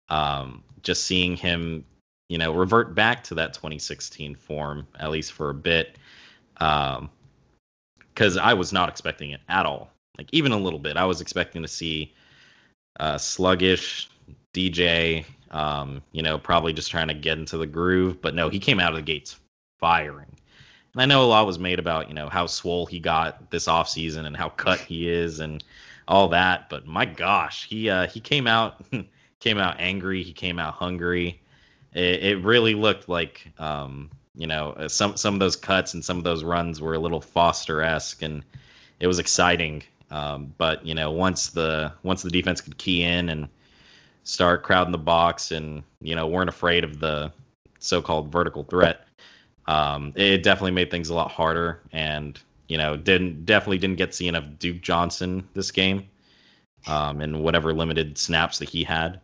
[0.08, 1.84] Um, just seeing him,
[2.28, 5.96] you know, revert back to that 2016 form, at least for a bit.
[6.58, 7.10] Um,
[8.14, 9.90] because I was not expecting it at all.
[10.18, 10.96] Like even a little bit.
[10.96, 12.12] I was expecting to see
[13.00, 14.10] uh, sluggish
[14.52, 18.20] DJ, um, you know, probably just trying to get into the groove.
[18.20, 19.36] But no, he came out of the gates
[19.78, 20.36] firing.
[20.92, 23.66] And I know a lot was made about, you know, how swole he got this
[23.66, 25.64] offseason and how cut he is and
[26.06, 26.68] all that.
[26.68, 28.84] But my gosh, he uh, he came out
[29.40, 30.22] came out angry.
[30.22, 31.40] He came out hungry.
[31.94, 36.04] It, it really looked like, um, you know, uh, some some of those cuts and
[36.04, 38.44] some of those runs were a little Foster esque, and
[39.00, 39.82] it was exciting.
[40.10, 43.48] Um, but you know, once the once the defense could key in and
[44.24, 47.32] start crowding the box, and you know, weren't afraid of the
[47.78, 49.06] so-called vertical threat,
[49.66, 51.80] um, it definitely made things a lot harder.
[51.92, 56.08] And you know, didn't definitely didn't get to see enough Duke Johnson this game,
[56.86, 59.20] um, and whatever limited snaps that he had.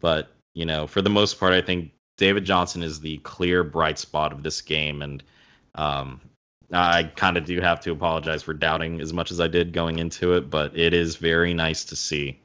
[0.00, 3.98] But you know, for the most part, I think David Johnson is the clear bright
[3.98, 5.22] spot of this game, and
[5.76, 6.20] um,
[6.70, 9.98] I kind of do have to apologize for doubting as much as I did going
[9.98, 12.38] into it, but it is very nice to see,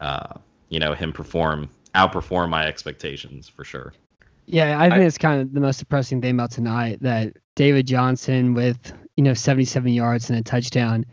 [0.00, 0.34] uh,
[0.70, 3.92] you know, him perform, outperform my expectations for sure.
[4.46, 7.86] Yeah, I think I, it's kind of the most depressing thing about tonight that David
[7.86, 11.04] Johnson with you know 77 yards and a touchdown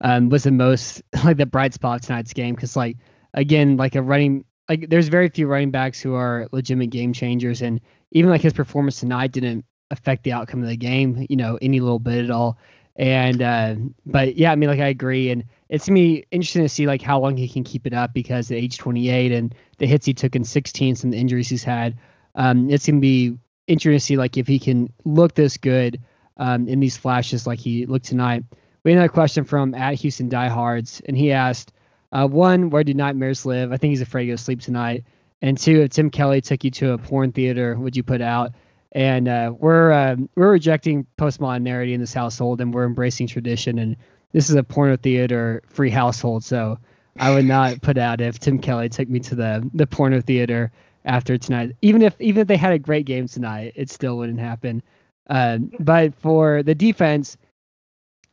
[0.00, 2.96] um, was the most like the bright spot of tonight's game because like
[3.32, 7.62] again like a running like there's very few running backs who are legitimate game changers,
[7.62, 7.80] and
[8.12, 11.80] even like his performance tonight didn't affect the outcome of the game, you know, any
[11.80, 12.58] little bit at all.
[12.96, 13.74] And uh,
[14.06, 17.02] but yeah, I mean, like I agree, and it's gonna be interesting to see like
[17.02, 20.14] how long he can keep it up because at age 28 and the hits he
[20.14, 21.98] took in 16, some the injuries he's had,
[22.36, 23.36] um, it's gonna be
[23.66, 26.00] interesting to see like if he can look this good
[26.36, 28.44] um, in these flashes like he looked tonight.
[28.84, 31.72] We had another question from at Houston Diehards, and he asked,
[32.14, 33.72] uh, one, where do nightmares live?
[33.72, 35.04] I think he's afraid to go to sleep tonight.
[35.42, 38.52] And two, if Tim Kelly took you to a porn theater, would you put out?
[38.92, 43.80] And uh, we're uh, we're rejecting postmodernity in this household, and we're embracing tradition.
[43.80, 43.96] And
[44.32, 46.78] this is a porno theater free household, so
[47.18, 50.70] I would not put out if Tim Kelly took me to the the porno theater
[51.04, 51.72] after tonight.
[51.82, 54.80] Even if even if they had a great game tonight, it still wouldn't happen.
[55.28, 57.36] Uh, but for the defense,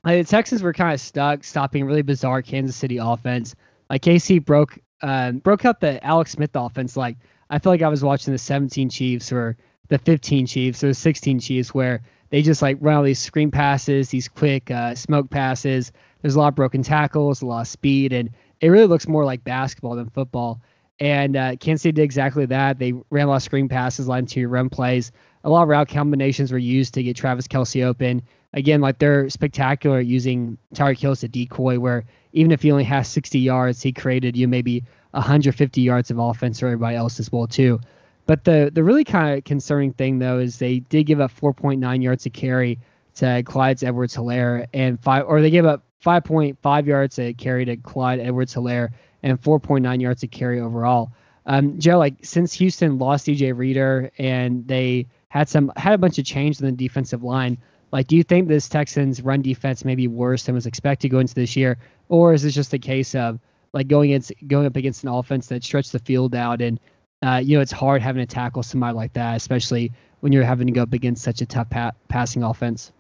[0.03, 3.55] uh, the Texans were kind of stuck stopping really bizarre Kansas City offense.
[3.91, 6.95] Like KC broke uh, broke up the Alex Smith offense.
[6.95, 7.17] Like
[7.49, 9.57] I feel like I was watching the 17 Chiefs or
[9.89, 13.51] the 15 Chiefs or the 16 Chiefs where they just like run all these screen
[13.51, 15.91] passes, these quick uh, smoke passes.
[16.21, 18.29] There's a lot of broken tackles, a lot of speed, and
[18.61, 20.61] it really looks more like basketball than football.
[21.01, 22.79] And uh, Kansas City did exactly that.
[22.79, 25.11] They ran a lot of screen passes, line to run plays.
[25.43, 28.21] A lot of route combinations were used to get Travis Kelce open.
[28.53, 32.83] Again, like they're spectacular using Tyreek Hill as a decoy, where even if he only
[32.83, 37.31] has 60 yards, he created you maybe 150 yards of offense for everybody else as
[37.31, 37.79] well too.
[38.25, 42.03] But the the really kind of concerning thing though is they did give up 4.9
[42.03, 42.79] yards to carry
[43.15, 47.77] to Clyde Edwards Helaire and five or they gave up 5.5 yards to carry to
[47.77, 48.89] Clyde Edwards Helaire
[49.23, 51.11] and 4.9 yards to carry overall.
[51.45, 56.17] Um, Joe, like since Houston lost DJ Reader and they had some had a bunch
[56.19, 57.57] of change in the defensive line,
[57.91, 61.23] like do you think this Texans run defense may be worse than was expected going
[61.23, 61.77] into this year,
[62.09, 63.39] or is this just a case of
[63.73, 66.79] like going against going up against an offense that stretched the field out and
[67.21, 70.67] uh, you know it's hard having to tackle somebody like that, especially when you're having
[70.67, 72.91] to go up against such a tough pa- passing offense.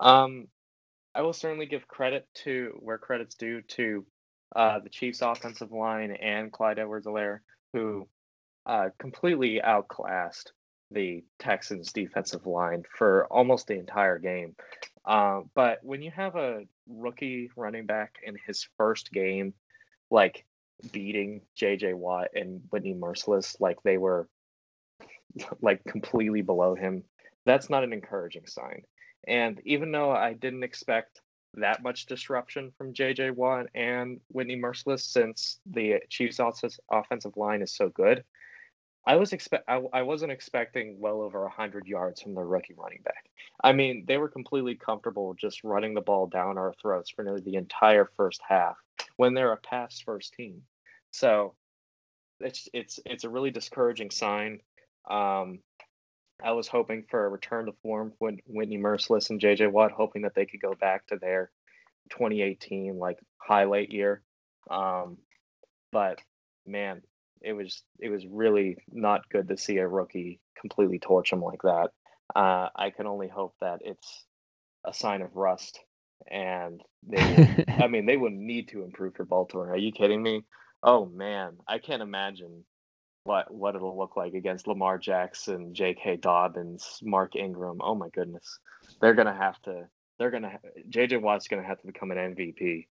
[0.00, 0.48] Um,
[1.14, 4.06] I will certainly give credit to where credit's due to
[4.54, 7.40] uh, the Chiefs' offensive line and Clyde Edwards-Helaire,
[7.72, 8.08] who
[8.66, 10.52] uh, completely outclassed
[10.90, 14.56] the Texans' defensive line for almost the entire game.
[15.04, 19.54] Uh, but when you have a rookie running back in his first game,
[20.10, 20.44] like
[20.92, 24.28] beating JJ Watt and Whitney Mercilus, like they were
[25.60, 27.04] like completely below him,
[27.44, 28.82] that's not an encouraging sign.
[29.26, 31.20] And even though I didn't expect
[31.54, 36.40] that much disruption from JJ Watt and Whitney Mercilus since the Chiefs'
[36.90, 38.24] offensive line is so good,
[39.06, 43.00] I was expect I, I wasn't expecting well over hundred yards from the rookie running
[43.04, 43.30] back.
[43.62, 47.40] I mean, they were completely comfortable just running the ball down our throats for nearly
[47.40, 48.76] the entire first half
[49.16, 50.62] when they're a pass first team.
[51.10, 51.54] So
[52.40, 54.60] it's it's it's a really discouraging sign.
[55.10, 55.60] Um,
[56.42, 60.22] I was hoping for a return to form when Whitney Mercilus and JJ Watt, hoping
[60.22, 61.50] that they could go back to their
[62.10, 64.22] 2018 like highlight year.
[64.70, 65.18] Um,
[65.90, 66.20] but
[66.66, 67.02] man,
[67.42, 71.62] it was it was really not good to see a rookie completely torch him like
[71.62, 71.90] that.
[72.34, 74.24] Uh, I can only hope that it's
[74.84, 75.80] a sign of rust,
[76.30, 77.64] and they.
[77.68, 79.70] I mean, they would need to improve for Baltimore.
[79.70, 80.42] Are you kidding me?
[80.82, 82.64] Oh man, I can't imagine
[83.24, 86.16] what what it'll look like against Lamar Jackson, J.K.
[86.16, 87.78] Dobbins, Mark Ingram.
[87.80, 88.58] Oh my goodness,
[89.00, 89.88] they're gonna have to.
[90.18, 90.58] They're gonna.
[90.88, 91.18] J.J.
[91.18, 92.86] Watt's gonna have to become an MVP.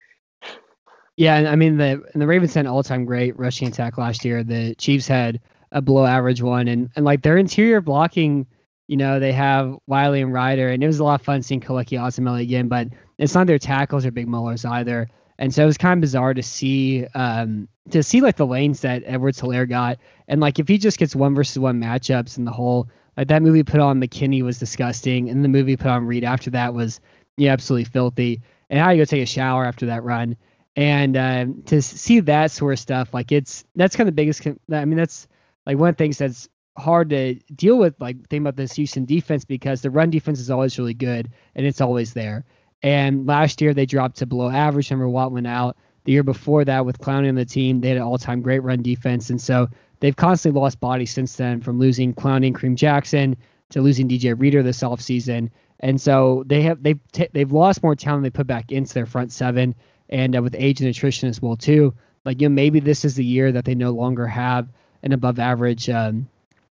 [1.16, 4.42] Yeah, I mean the and the Ravens had an all-time great rushing attack last year.
[4.42, 5.40] The Chiefs had
[5.70, 8.46] a below average one, and and like their interior blocking,
[8.88, 11.60] you know, they have Wylie and Reiter, and it was a lot of fun seeing
[11.60, 12.66] Kelechi Osemele again.
[12.68, 12.88] But
[13.18, 15.08] it's not their tackles or big mullers either,
[15.38, 18.80] and so it was kind of bizarre to see um to see like the lanes
[18.80, 22.44] that Edwards Helaire got, and like if he just gets one versus one matchups in
[22.44, 26.06] the whole like that movie put on McKinney was disgusting, and the movie put on
[26.06, 27.00] Reid after that was
[27.36, 28.42] yeah absolutely filthy.
[28.68, 30.36] And how you go take a shower after that run
[30.76, 34.46] and um, to see that sort of stuff like it's that's kind of the biggest
[34.72, 35.28] i mean that's
[35.66, 39.04] like one of the things that's hard to deal with like think about this houston
[39.04, 42.44] defense because the run defense is always really good and it's always there.
[42.82, 45.76] And last year they dropped to below average number watt went out.
[46.04, 48.82] The year before that with clowney on the team they had an all-time great run
[48.82, 49.68] defense and so
[50.00, 53.36] they've constantly lost bodies since then from losing clowney and Kareem jackson
[53.70, 55.50] to losing dj reader this offseason.
[55.80, 59.06] And so they have they've t- they've lost more talent they put back into their
[59.06, 59.76] front seven
[60.08, 61.94] and uh, with age and attrition as well too.
[62.24, 64.68] Like you know, maybe this is the year that they no longer have
[65.02, 66.28] an above average um,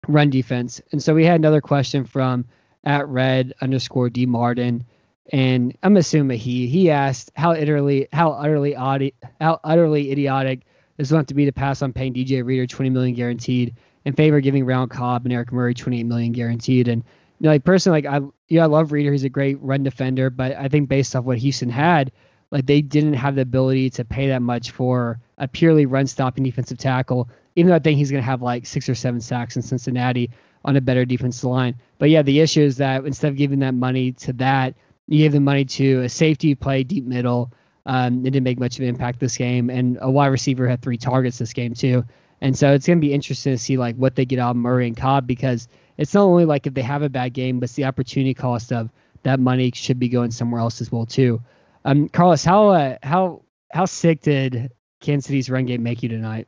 [0.06, 0.80] run defense.
[0.92, 2.44] And so we had another question from
[2.84, 4.84] at red underscore d martin,
[5.32, 9.10] and I'm assuming he he asked how utterly how utterly odd
[9.40, 10.60] how utterly idiotic
[10.98, 13.74] does it have to be to pass on paying DJ Reader 20 million guaranteed
[14.04, 16.88] in favor of giving Randall Cobb and Eric Murray 28 million guaranteed.
[16.88, 17.04] And
[17.38, 19.12] you know, like personally, like I yeah I love Reader.
[19.12, 22.10] He's a great run defender, but I think based off what Houston had
[22.50, 26.44] like they didn't have the ability to pay that much for a purely run stopping
[26.44, 29.56] defensive tackle, even though I think he's going to have like six or seven sacks
[29.56, 30.30] in Cincinnati
[30.64, 31.74] on a better defensive line.
[31.98, 34.74] But yeah, the issue is that instead of giving that money to that,
[35.06, 37.52] you gave the money to a safety play deep middle.
[37.86, 40.82] Um, it didn't make much of an impact this game, and a wide receiver had
[40.82, 42.04] three targets this game too.
[42.40, 44.56] And so it's going to be interesting to see like what they get out of
[44.56, 47.64] Murray and Cobb because it's not only like if they have a bad game, but
[47.64, 48.90] it's the opportunity cost of
[49.24, 51.40] that money should be going somewhere else as well too.
[51.88, 54.70] Um, Carlos, how uh, how how sick did
[55.00, 56.46] Kansas City's run game make you tonight?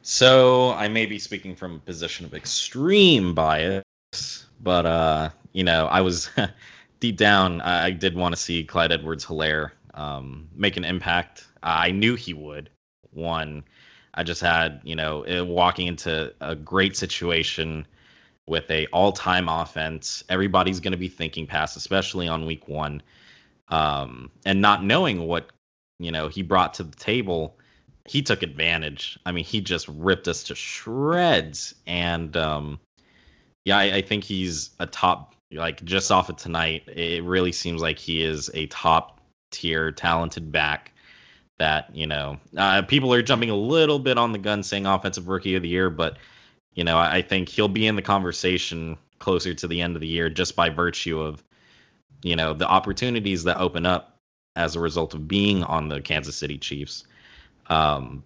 [0.00, 3.84] So I may be speaking from a position of extreme bias,
[4.62, 6.30] but uh, you know, I was
[7.00, 11.46] deep down, I, did want to see Clyde Edwards Helaire um, make an impact.
[11.62, 12.70] I knew he would.
[13.10, 13.62] One,
[14.14, 17.86] I just had, you know, walking into a great situation
[18.46, 20.24] with a all-time offense.
[20.30, 23.02] Everybody's going to be thinking pass, especially on week one
[23.68, 25.50] um, and not knowing what
[25.98, 27.56] you know he brought to the table,
[28.06, 29.18] he took advantage.
[29.24, 32.80] I mean, he just ripped us to shreds, and um,
[33.64, 35.34] yeah, I, I think he's a top.
[35.50, 40.50] Like just off of tonight, it really seems like he is a top tier talented
[40.50, 40.92] back
[41.58, 45.28] that you know uh, people are jumping a little bit on the gun saying offensive
[45.28, 46.16] rookie of the year but
[46.74, 50.08] you know i think he'll be in the conversation closer to the end of the
[50.08, 51.44] year just by virtue of
[52.22, 54.18] you know the opportunities that open up
[54.56, 57.04] as a result of being on the Kansas City Chiefs.
[57.68, 58.22] Um,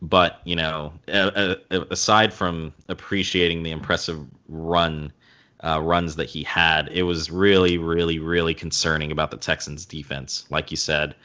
[0.00, 0.92] but you know,
[1.90, 5.12] aside from appreciating the impressive run
[5.60, 10.46] uh, runs that he had, it was really, really, really concerning about the Texans' defense.
[10.50, 11.16] Like you said,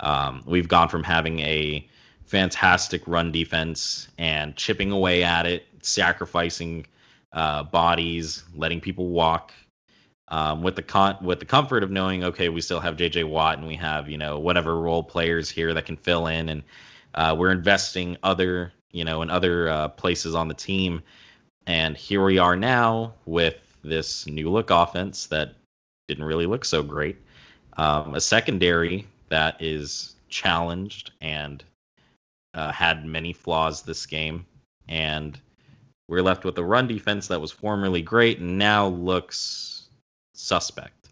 [0.00, 1.88] um, we've gone from having a
[2.24, 6.86] fantastic run defense and chipping away at it, sacrificing
[7.32, 9.52] uh, bodies, letting people walk
[10.30, 13.58] um, with the con with the comfort of knowing okay we still have JJ Watt
[13.58, 16.48] and we have you know whatever role players here that can fill in.
[16.48, 16.62] And
[17.14, 21.02] uh, we're investing other you know in other uh, places on the team.
[21.66, 25.54] And here we are now with this new look offense that
[26.08, 27.16] didn't really look so great.
[27.76, 31.62] Um, a secondary that is challenged and
[32.54, 34.46] uh, had many flaws this game.
[34.88, 35.38] And
[36.08, 39.77] we're left with a run defense that was formerly great and now looks
[40.38, 41.08] suspect.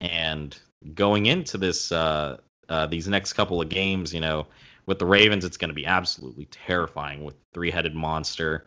[0.00, 0.56] And
[0.94, 4.46] going into this uh, uh, these next couple of games, you know,
[4.86, 8.66] with the Ravens, it's going to be absolutely terrifying with three-headed monster.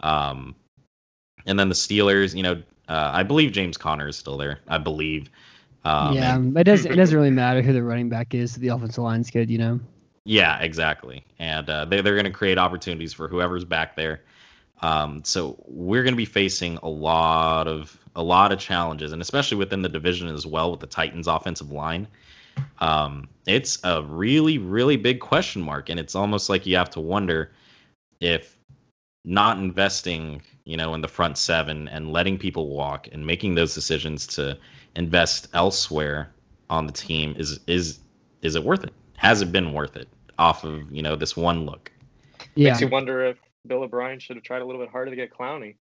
[0.00, 0.54] Um,
[1.46, 4.60] and then the Steelers, you know, uh, I believe James Conner is still there.
[4.68, 5.30] I believe.
[5.84, 6.92] Um, yeah, it doesn't.
[6.92, 8.54] It doesn't really matter who the running back is.
[8.54, 9.80] The offensive line's good, you know.
[10.24, 11.24] Yeah, exactly.
[11.38, 14.22] And uh, they, they're going to create opportunities for whoever's back there.
[14.82, 19.20] Um, so we're going to be facing a lot of a lot of challenges, and
[19.20, 22.08] especially within the division as well with the Titans' offensive line.
[22.78, 27.00] Um, it's a really, really big question mark, and it's almost like you have to
[27.00, 27.52] wonder
[28.20, 28.56] if
[29.24, 33.74] not investing, you know, in the front seven and letting people walk and making those
[33.74, 34.56] decisions to
[34.94, 36.30] invest elsewhere
[36.70, 37.98] on the team is is
[38.42, 38.92] is it worth it?
[39.16, 40.08] Has it been worth it
[40.38, 41.90] off of you know this one look?
[42.54, 42.70] Yeah.
[42.70, 45.30] Makes you wonder if Bill O'Brien should have tried a little bit harder to get
[45.32, 45.76] Clowney,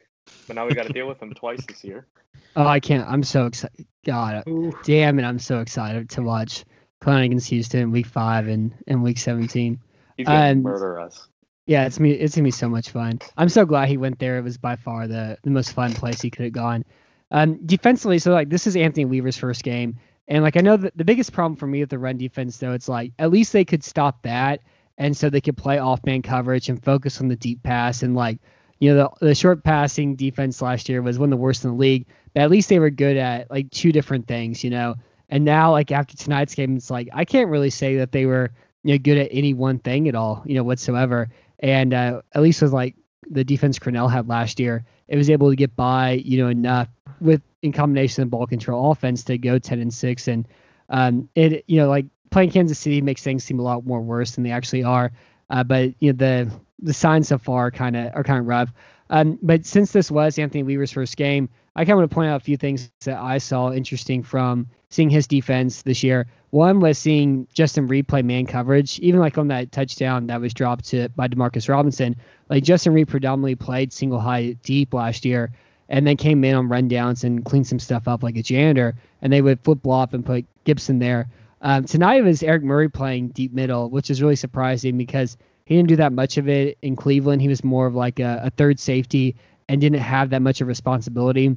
[0.47, 2.07] but now we got to deal with him twice this year.
[2.53, 3.07] Oh, I can't.
[3.07, 3.85] I'm so excited.
[4.05, 4.43] God,
[4.83, 5.23] damn it!
[5.23, 6.65] I'm so excited to watch
[7.01, 9.79] Clowney against Houston week five and, and week 17.
[10.17, 11.29] He's gonna Um, murder us.
[11.65, 12.11] Yeah, it's me.
[12.11, 13.19] It's gonna be so much fun.
[13.37, 14.37] I'm so glad he went there.
[14.37, 16.83] It was by far the the most fun place he could have gone.
[17.31, 20.97] Um, defensively, so like this is Anthony Weaver's first game, and like I know that
[20.97, 23.63] the biggest problem for me with the run defense though, it's like at least they
[23.63, 24.59] could stop that,
[25.01, 28.15] and so they could play off man coverage and focus on the deep pass and
[28.15, 28.37] like
[28.79, 31.71] you know the the short passing defense last year was one of the worst in
[31.71, 34.95] the league, but at least they were good at like two different things, you know.
[35.29, 38.51] And now like after tonight's game, it's like I can't really say that they were
[38.83, 41.29] you know good at any one thing at all, you know whatsoever.
[41.59, 42.95] And uh, at least with like
[43.29, 46.89] the defense Crennel had last year, it was able to get by, you know, enough
[47.19, 50.27] with in combination of ball control offense to go 10 and 6.
[50.27, 50.47] And
[50.89, 54.31] um, it, you know, like playing Kansas City makes things seem a lot more worse
[54.31, 55.11] than they actually are.
[55.49, 56.51] Uh, but you know, the
[56.81, 58.71] the signs so far kind of are kind of rough.
[59.09, 62.29] Um, but since this was Anthony Weaver's first game, I kind of want to point
[62.29, 66.27] out a few things that I saw interesting from seeing his defense this year.
[66.49, 70.53] One was seeing Justin Reid play man coverage, even like on that touchdown that was
[70.53, 72.15] dropped to by Demarcus Robinson.
[72.49, 75.51] Like Justin Reid predominantly played single high deep last year,
[75.87, 78.95] and then came in on rundowns and cleaned some stuff up like a janitor.
[79.21, 81.29] And they would flip flop and put Gipson there.
[81.61, 85.89] Um, tonight was Eric Murray playing deep middle, which is really surprising because he didn't
[85.89, 87.41] do that much of it in Cleveland.
[87.41, 89.35] He was more of like a, a third safety
[89.69, 91.55] and didn't have that much of responsibility.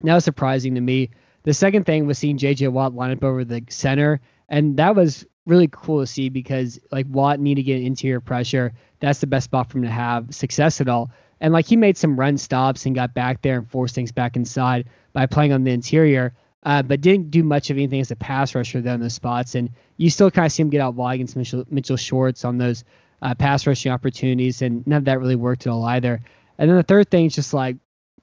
[0.00, 1.10] That was surprising to me.
[1.42, 5.26] The second thing was seeing JJ Watt line up over the center, and that was
[5.46, 8.72] really cool to see because like Watt needed to get interior pressure.
[9.00, 11.10] That's the best spot for him to have success at all.
[11.40, 14.36] And like he made some run stops and got back there and forced things back
[14.36, 16.34] inside by playing on the interior,
[16.64, 19.54] uh, but didn't do much of anything as a pass rusher in those spots.
[19.54, 22.58] And you still kind of see him get out wide against Mitchell, Mitchell Schwartz on
[22.58, 22.84] those
[23.22, 26.20] uh, pass rushing opportunities, and none of that really worked at all either.
[26.58, 27.76] And then the third thing is just like,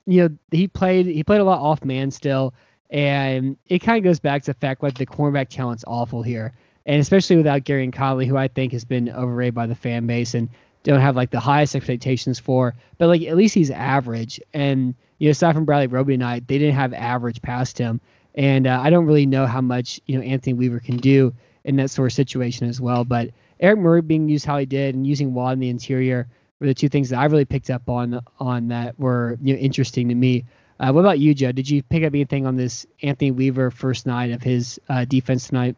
[0.05, 2.53] you know, he played he played a lot off man still,
[2.89, 6.53] and it kind of goes back to the fact like the cornerback talent's awful here,
[6.85, 10.33] and especially without Gareon Conley, who I think has been overrated by the fan base
[10.33, 10.49] and
[10.83, 14.39] don't have like the highest expectations for, but like at least he's average.
[14.53, 18.01] And you know, aside from Bradley Roby tonight, they didn't have average past him,
[18.35, 21.75] and uh, I don't really know how much you know Anthony Weaver can do in
[21.77, 23.03] that sort of situation as well.
[23.03, 23.29] But
[23.59, 26.27] Eric Murray being used how he did and using Watt in the interior
[26.59, 29.59] were the two things that I really picked up on on that were you know
[29.59, 30.45] interesting to me.
[30.79, 31.51] Uh, what about you, Joe?
[31.51, 35.47] Did you pick up anything on this Anthony Weaver first night of his uh, defense
[35.47, 35.75] tonight?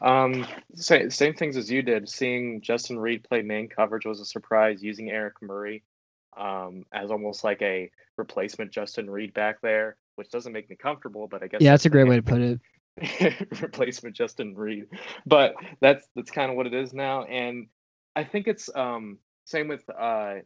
[0.00, 2.08] Um, same, same things as you did.
[2.08, 4.82] Seeing Justin Reid play man coverage was a surprise.
[4.82, 5.82] Using Eric Murray
[6.36, 11.26] um, as almost like a replacement Justin Reid back there, which doesn't make me comfortable,
[11.26, 12.60] but I guess Yeah, that's a great way to put it.
[13.60, 14.86] replacement Justin Reid.
[15.26, 17.66] But that's that's kind of what it is now, and
[18.14, 20.36] I think it's um same with uh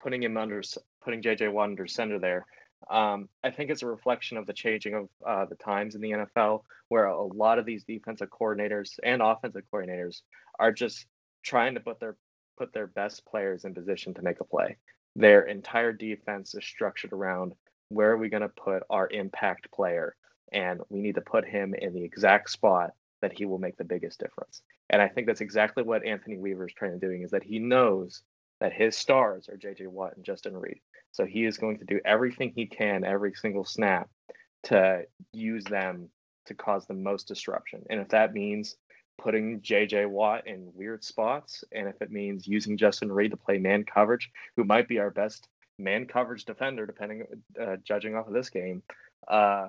[0.00, 0.62] putting him under
[1.02, 2.46] putting JJ Watt under center there.
[2.90, 6.10] Um, I think it's a reflection of the changing of uh, the times in the
[6.10, 10.22] NFL, where a lot of these defensive coordinators and offensive coordinators
[10.58, 11.06] are just
[11.44, 12.16] trying to put their
[12.58, 14.76] put their best players in position to make a play.
[15.14, 17.54] Their entire defense is structured around
[17.94, 20.14] where are we going to put our impact player,
[20.52, 22.90] and we need to put him in the exact spot
[23.20, 24.62] that he will make the biggest difference.
[24.90, 27.58] And I think that's exactly what Anthony Weaver is trying to doing is that he
[27.58, 28.22] knows
[28.60, 30.80] that his stars are JJ Watt and Justin Reid.
[31.12, 34.08] So he is going to do everything he can every single snap
[34.64, 36.08] to use them
[36.46, 37.82] to cause the most disruption.
[37.90, 38.76] And if that means
[39.18, 43.58] putting JJ Watt in weird spots, and if it means using Justin Reid to play
[43.58, 45.48] man coverage, who might be our best
[45.82, 47.24] man coverage defender, depending
[47.60, 48.82] uh, judging off of this game,
[49.28, 49.68] uh,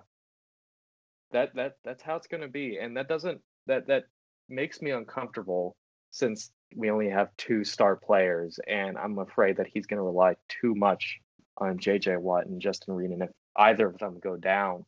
[1.32, 2.78] that that that's how it's going to be.
[2.78, 4.06] And that doesn't that that
[4.50, 5.76] makes me uncomfortable
[6.12, 10.36] since we only have two star players, and I'm afraid that he's going to rely
[10.48, 11.20] too much
[11.58, 13.12] on JJ Watt and Justin Reid.
[13.12, 14.86] And if either of them go down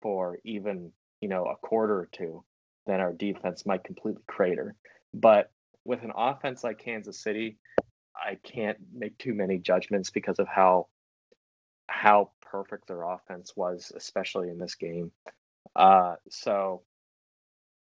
[0.00, 2.44] for even you know a quarter or two,
[2.86, 4.74] then our defense might completely crater.
[5.12, 5.50] But
[5.84, 7.56] with an offense like Kansas City,
[8.18, 10.88] I can't make too many judgments because of how
[11.88, 15.12] how perfect their offense was, especially in this game.
[15.76, 16.82] Uh, so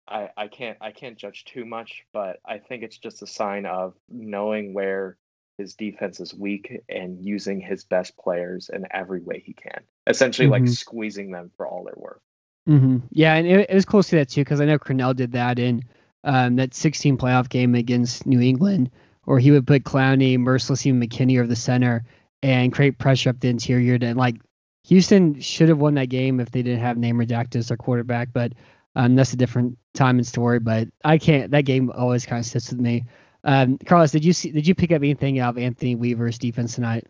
[0.08, 3.66] I I can't I can't judge too much, but I think it's just a sign
[3.66, 5.16] of knowing where
[5.58, 9.84] his defense is weak and using his best players in every way he can.
[10.06, 10.68] Essentially, like Mhm.
[10.68, 12.20] squeezing them for all they're worth.
[12.66, 15.32] hmm Yeah, and it, it was close to that too because I know Crennel did
[15.32, 15.84] that in
[16.24, 18.90] um, that 16 playoff game against New England,
[19.24, 22.04] where he would put Clowney, Mercilus, and McKinney over the center
[22.42, 23.98] and create pressure up the interior.
[24.00, 24.36] And like
[24.84, 28.28] Houston should have won that game if they didn't have name redacted as their quarterback,
[28.32, 28.52] but
[28.96, 30.58] um, that's a different time and story.
[30.58, 31.50] But I can't.
[31.50, 33.04] That game always kind of sits with me.
[33.44, 34.50] Um, Carlos, did you see?
[34.50, 37.06] Did you pick up anything out of Anthony Weaver's defense tonight?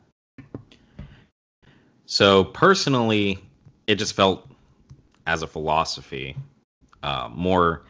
[2.06, 3.38] So personally,
[3.86, 4.48] it just felt
[5.26, 6.36] as a philosophy
[7.02, 7.82] uh, more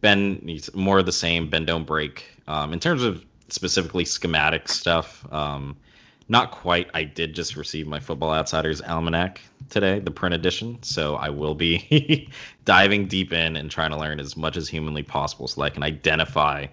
[0.00, 1.48] Ben more of the same.
[1.48, 2.24] Ben don't break.
[2.46, 5.76] Um, in terms of specifically schematic stuff, um,
[6.28, 6.88] not quite.
[6.94, 10.82] I did just receive my Football Outsiders Almanac today, the print edition.
[10.82, 12.28] So I will be
[12.64, 15.82] diving deep in and trying to learn as much as humanly possible so I can
[15.82, 16.66] identify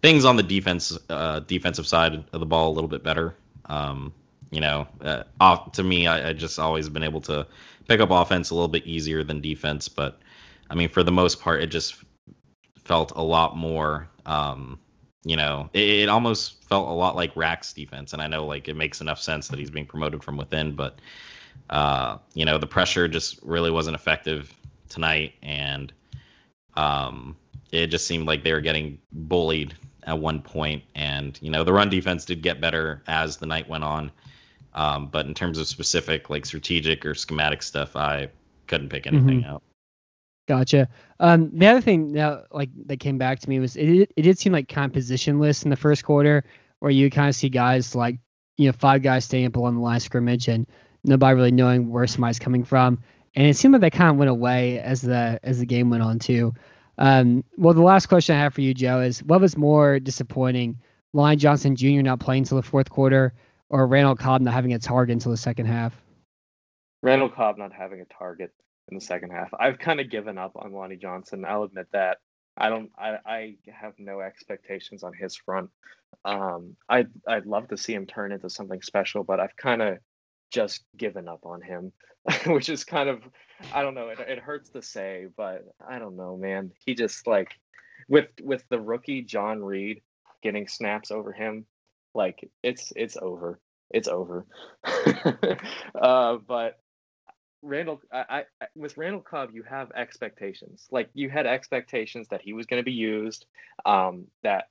[0.00, 3.34] things on the defense uh, defensive side of the ball a little bit better.
[3.66, 4.12] Um,
[4.50, 7.46] you know, uh, off, to me, I, I just always been able to
[7.88, 9.88] pick up offense a little bit easier than defense.
[9.88, 10.20] But
[10.70, 12.02] I mean, for the most part, it just
[12.84, 14.08] felt a lot more.
[14.26, 14.78] Um,
[15.24, 18.68] you know, it, it, almost felt a lot like Rack's defense, and I know like
[18.68, 20.98] it makes enough sense that he's being promoted from within, but
[21.70, 24.52] uh, you know, the pressure just really wasn't effective
[24.88, 25.92] tonight, and
[26.74, 27.36] um,
[27.70, 31.72] it just seemed like they were getting bullied at one point, and you know, the
[31.72, 34.10] run defense did get better as the night went on.
[34.74, 38.28] Um, but in terms of specific like strategic or schematic stuff, I
[38.66, 39.50] couldn't pick anything mm-hmm.
[39.50, 39.62] out.
[40.48, 40.88] Gotcha.
[41.20, 44.10] Um, the other thing now, like that came back to me was it.
[44.16, 46.44] It did seem like of in the first quarter,
[46.80, 48.18] where you kind of see guys like
[48.56, 50.66] you know five guys staying up along the line of scrimmage and
[51.04, 52.98] nobody really knowing where somebody's coming from.
[53.34, 56.02] And it seemed like that kind of went away as the as the game went
[56.02, 56.54] on too.
[56.98, 60.78] Um, well, the last question I have for you, Joe, is what was more disappointing:
[61.12, 62.02] Lonnie Johnson Jr.
[62.02, 63.32] not playing until the fourth quarter,
[63.70, 65.94] or Randall Cobb not having a target until the second half?
[67.00, 68.52] Randall Cobb not having a target
[68.92, 69.50] in the second half.
[69.58, 71.44] I've kind of given up on Lonnie Johnson.
[71.44, 72.18] I'll admit that.
[72.56, 72.90] I don't.
[72.98, 75.70] I, I have no expectations on his front.
[76.24, 79.98] Um, I'd I'd love to see him turn into something special, but I've kind of
[80.52, 81.92] just given up on him,
[82.46, 83.22] which is kind of
[83.72, 84.08] I don't know.
[84.08, 86.72] It it hurts to say, but I don't know, man.
[86.84, 87.48] He just like
[88.08, 90.02] with with the rookie John Reid
[90.42, 91.64] getting snaps over him,
[92.14, 93.58] like it's it's over.
[93.90, 94.46] It's over.
[95.94, 96.78] uh, but
[97.62, 100.86] Randall, I, I, with Randall Cobb, you have expectations.
[100.90, 103.46] Like you had expectations that he was going to be used,
[103.84, 104.64] um, that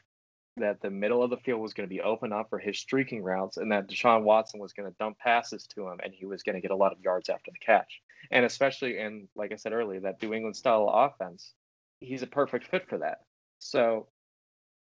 [0.57, 3.23] that the middle of the field was going to be open up for his streaking
[3.23, 6.43] routes, and that Deshaun Watson was going to dump passes to him, and he was
[6.43, 8.01] going to get a lot of yards after the catch.
[8.31, 11.53] And especially in, like I said earlier, that New England style offense,
[12.01, 13.19] he's a perfect fit for that.
[13.59, 14.07] So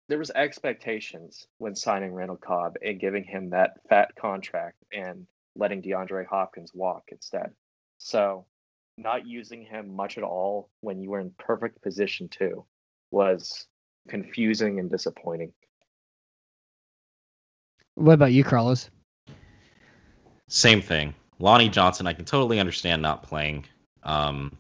[0.09, 5.83] there was expectations when signing Randall Cobb and giving him that fat contract and letting
[5.83, 7.53] DeAndre Hopkins walk instead.
[8.03, 8.47] So,
[8.97, 12.65] not using him much at all when you were in perfect position to
[13.11, 13.67] was
[14.09, 15.53] confusing and disappointing.
[17.97, 18.89] What about you, Carlos?
[20.49, 21.15] Same thing.
[21.39, 23.67] Lonnie Johnson, I can totally understand not playing.
[24.03, 24.57] Um,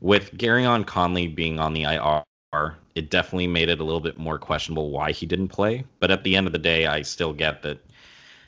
[0.00, 4.38] with Gareon Conley being on the IR, it definitely made it a little bit more
[4.38, 5.84] questionable why he didn't play.
[6.00, 7.84] But at the end of the day, I still get that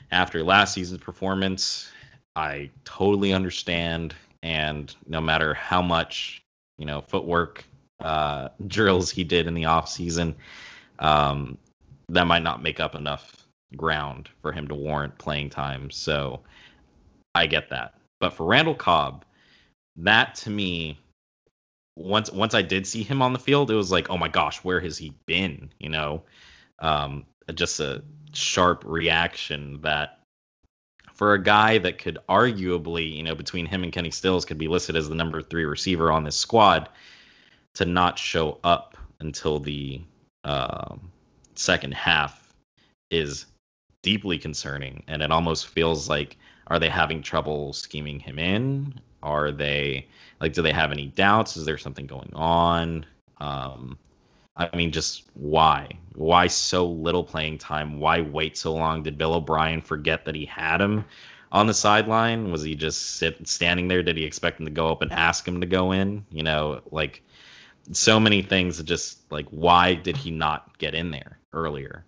[0.09, 1.91] after last season's performance,
[2.37, 4.13] I totally understand.
[4.43, 6.43] And no matter how much,
[6.77, 7.65] you know, footwork
[7.99, 10.35] uh, drills he did in the off season,
[10.99, 11.57] um,
[12.09, 15.89] that might not make up enough ground for him to warrant playing time.
[15.89, 16.41] So
[17.33, 17.95] I get that.
[18.19, 19.25] But for Randall Cobb,
[19.97, 20.99] that to me,
[21.95, 24.63] once once I did see him on the field, it was like, oh my gosh,
[24.63, 25.71] where has he been?
[25.79, 26.23] You know,
[26.79, 27.25] um,
[27.55, 30.16] just a sharp reaction that
[31.17, 34.67] for a guy that could arguably, you know, between him and Kenny Stills could be
[34.67, 36.89] listed as the number three receiver on this squad,
[37.73, 39.99] to not show up until the
[40.43, 40.95] uh,
[41.55, 42.53] second half
[43.09, 43.47] is
[44.03, 45.03] deeply concerning.
[45.07, 46.37] And it almost feels like,
[46.67, 48.93] are they having trouble scheming him in?
[49.23, 50.07] Are they
[50.39, 51.57] like, do they have any doubts?
[51.57, 53.05] Is there something going on?
[53.39, 53.97] Um,
[54.57, 55.89] I mean, just why?
[56.15, 57.99] Why so little playing time?
[57.99, 59.03] Why wait so long?
[59.03, 61.05] Did Bill O'Brien forget that he had him
[61.51, 62.51] on the sideline?
[62.51, 64.01] Was he just sit, standing there?
[64.01, 66.25] Did he expect him to go up and ask him to go in?
[66.31, 67.21] You know, like
[67.91, 68.81] so many things.
[68.81, 72.03] Just like why did he not get in there earlier?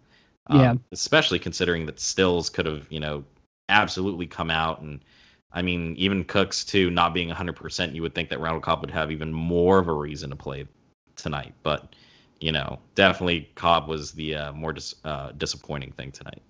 [0.50, 0.72] Yeah.
[0.72, 3.24] Um, especially considering that Stills could have, you know,
[3.70, 5.02] absolutely come out and.
[5.52, 8.92] I mean, even Cooks too, not being 100%, you would think that Randall Cobb would
[8.92, 10.68] have even more of a reason to play
[11.16, 11.56] tonight.
[11.64, 11.96] But
[12.40, 16.42] you know, definitely Cobb was the uh, more dis- uh, disappointing thing tonight.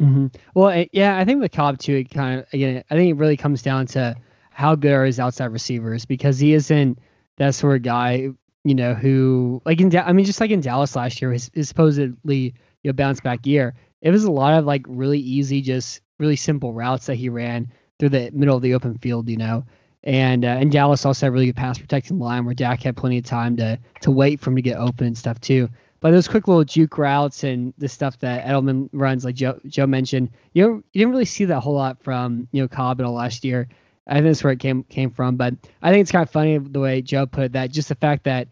[0.00, 0.26] Mm-hmm.
[0.54, 3.36] Well, yeah, I think with Cobb too, it kind of again, I think it really
[3.36, 4.16] comes down to
[4.50, 6.98] how good are his outside receivers because he isn't
[7.36, 8.28] that sort of guy,
[8.64, 11.68] you know, who like in I mean just like in Dallas last year, his, his
[11.68, 13.74] supposedly you know bounce back year.
[14.02, 17.72] It was a lot of like really easy, just really simple routes that he ran
[17.98, 19.64] through the middle of the open field, you know.
[20.04, 23.18] And uh, and Dallas also had really good pass protecting line where Dak had plenty
[23.18, 25.68] of time to to wait for him to get open and stuff too.
[26.00, 29.86] But those quick little juke routes and the stuff that Edelman runs, like Joe Joe
[29.86, 33.08] mentioned, you know, you didn't really see that whole lot from you know Cobb the
[33.08, 33.66] last year.
[34.06, 35.36] I think that's where it came came from.
[35.36, 37.70] But I think it's kind of funny the way Joe put it that.
[37.70, 38.48] Just the fact that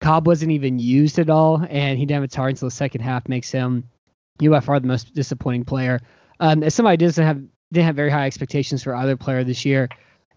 [0.00, 3.00] Cobb wasn't even used at all, and he didn't have a target until the second
[3.00, 3.88] half makes him,
[4.38, 5.98] you by far the most disappointing player.
[6.38, 7.42] Um, as somebody doesn't have
[7.72, 9.88] didn't have very high expectations for either player this year,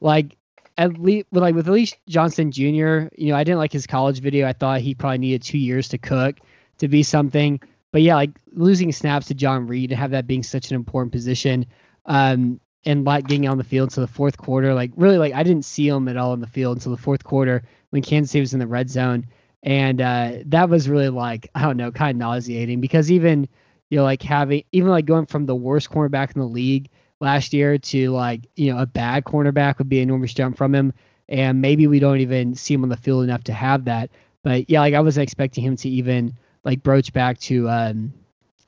[0.01, 0.35] like
[0.77, 3.07] at least like with Alice Johnson Jr.
[3.17, 4.47] You know, I didn't like his college video.
[4.47, 6.39] I thought he probably needed two years to cook
[6.79, 7.59] to be something.
[7.91, 11.13] But yeah, like losing snaps to John Reid to have that being such an important
[11.13, 11.65] position,
[12.05, 15.43] um, and like getting on the field to the fourth quarter, like really, like I
[15.43, 18.41] didn't see him at all in the field until the fourth quarter when Kansas City
[18.41, 19.25] was in the red zone,
[19.63, 23.47] and uh, that was really like I don't know, kind of nauseating because even
[23.89, 26.89] you know like having even like going from the worst cornerback in the league
[27.19, 30.73] last year to like you know a bad cornerback would be an enormous jump from
[30.73, 30.93] him,
[31.29, 34.09] and maybe we don't even see him on the field enough to have that.
[34.43, 38.13] But yeah, like I wasn't expecting him to even like broach back to um,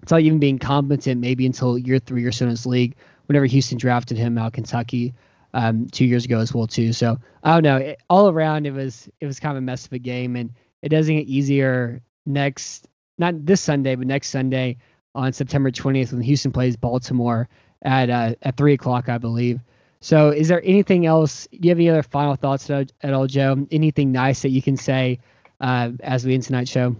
[0.09, 2.95] not even being competent maybe until year three or so in his league.
[3.25, 5.13] Whenever Houston drafted him out of Kentucky
[5.53, 6.93] um, two years ago as well too.
[6.93, 7.77] So I don't know.
[7.77, 10.51] It, all around it was it was kind of a mess of a game, and
[10.81, 12.87] it doesn't get easier next
[13.17, 14.77] not this Sunday, but next Sunday
[15.15, 17.49] on September 20th when Houston plays Baltimore
[17.81, 19.59] at uh, at three o'clock, I believe.
[19.99, 21.47] So, is there anything else?
[21.51, 23.67] Do you have any other final thoughts at, all, Joe?
[23.71, 25.19] Anything nice that you can say
[25.59, 26.95] uh, as we end tonight's show?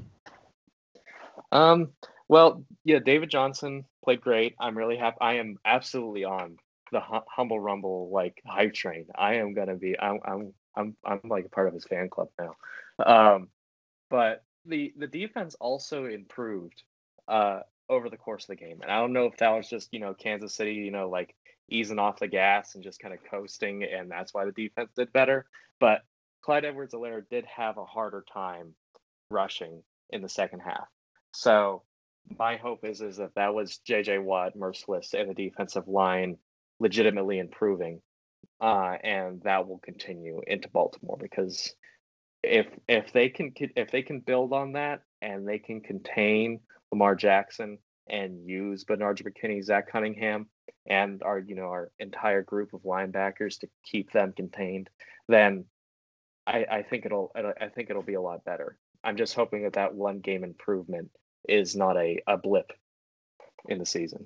[1.52, 1.90] Um,
[2.28, 4.56] well, yeah, David Johnson played great.
[4.60, 5.18] I'm really happy.
[5.22, 6.58] I am absolutely on
[6.92, 9.06] the humble rumble like hype train.
[9.16, 9.98] I am gonna be.
[10.00, 10.20] I'm.
[10.26, 10.54] I'm.
[10.76, 10.96] I'm.
[11.06, 12.56] I'm like a part of his fan club now.
[13.06, 13.50] Um,
[14.10, 16.84] but the the defense also improved
[17.28, 19.90] uh over the course of the game, and I don't know if that was just
[19.94, 21.36] you know Kansas City, you know, like
[21.70, 25.12] easing off the gas and just kind of coasting, and that's why the defense did
[25.14, 25.46] better.
[25.80, 26.02] But
[26.42, 28.74] Clyde Edwards-Helaire did have a harder time
[29.30, 30.88] rushing in the second half.
[31.34, 31.84] So
[32.38, 34.20] my hope is is that that was J.J.
[34.20, 36.38] Watt, Mercilus, and the defensive line
[36.80, 38.02] legitimately improving,
[38.62, 41.74] uh, and that will continue into Baltimore because
[42.44, 46.60] if if they can if they can build on that and they can contain
[46.92, 47.78] Lamar Jackson
[48.10, 50.48] and use Benardrick McKinney, Zach Cunningham,
[50.86, 54.90] and our you know our entire group of linebackers to keep them contained,
[55.28, 55.66] then
[56.46, 58.78] I, I think it'll I think it'll be a lot better.
[59.04, 61.12] I'm just hoping that that one game improvement
[61.48, 62.72] is not a, a blip
[63.68, 64.26] in the season.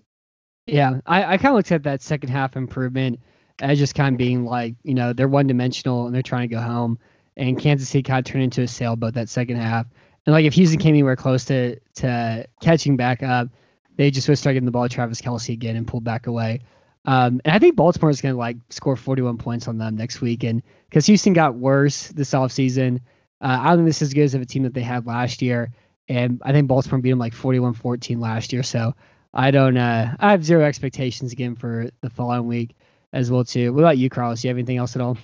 [0.68, 3.20] Yeah, I, I kind of looked at that second half improvement
[3.59, 6.55] as just kind of being like, you know, they're one dimensional and they're trying to
[6.55, 6.97] go home.
[7.38, 9.88] And Kansas City kind of turned into a sailboat that second half.
[10.26, 13.49] And like if Houston came anywhere close to to catching back up,
[13.97, 16.61] they just would start getting the ball to Travis Kelce again and pull back away.
[17.05, 20.22] Um, and I think Baltimore is going to like score 41 points on them next
[20.22, 20.43] week.
[20.43, 22.97] And because Houston got worse this offseason,
[23.41, 25.07] uh, I don't think this is as good as of a team that they had
[25.07, 25.72] last year.
[26.07, 28.63] And I think Baltimore beat them like 41 14 last year.
[28.63, 28.93] So
[29.34, 32.76] I don't, uh, I have zero expectations again for the following week
[33.13, 33.74] as well, too.
[33.74, 34.41] What about you, Carlos?
[34.41, 35.17] Do you have anything else at all?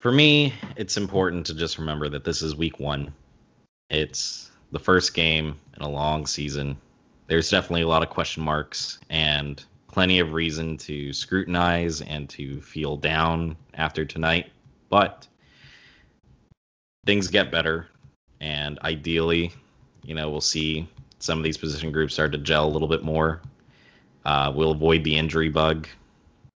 [0.00, 3.12] For me, it's important to just remember that this is week one.
[3.90, 6.76] It's the first game in a long season.
[7.26, 12.60] There's definitely a lot of question marks and plenty of reason to scrutinize and to
[12.60, 14.50] feel down after tonight.
[14.88, 15.26] But
[17.04, 17.88] things get better.
[18.40, 19.52] And ideally,
[20.04, 20.88] you know, we'll see
[21.18, 23.42] some of these position groups start to gel a little bit more.
[24.24, 25.88] Uh, we'll avoid the injury bug.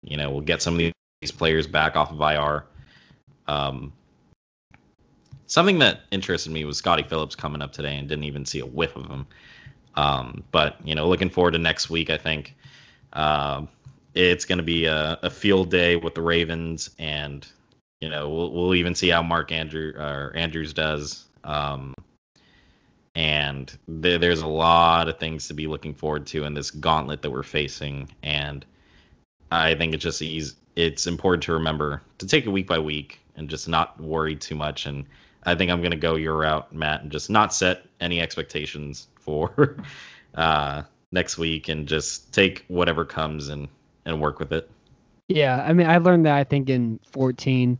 [0.04, 2.66] You know, we'll get some of these players back off of IR.
[3.48, 3.94] Um,
[5.54, 8.66] something that interested me was Scottie Phillips coming up today and didn't even see a
[8.66, 9.28] whiff of him.
[9.94, 12.10] Um, but you know, looking forward to next week.
[12.10, 12.56] I think
[13.14, 13.68] uh,
[14.16, 17.48] it's going to be a, a, field day with the Ravens, and
[18.02, 21.26] you know, we'll, we'll even see how Mark Andrew or Andrews does.
[21.44, 21.94] Um,
[23.14, 27.22] and th- there's a lot of things to be looking forward to in this gauntlet
[27.22, 28.66] that we're facing, and
[29.52, 30.56] I think it's just easy.
[30.76, 34.56] It's important to remember to take it week by week and just not worry too
[34.56, 34.88] much.
[34.88, 35.06] And
[35.46, 39.08] I think I'm going to go your route, Matt, and just not set any expectations
[39.16, 39.78] for
[40.36, 43.68] uh, next week and just take whatever comes and
[44.06, 44.70] and work with it.
[45.30, 47.80] Yeah, I mean, I learned that I think in 14,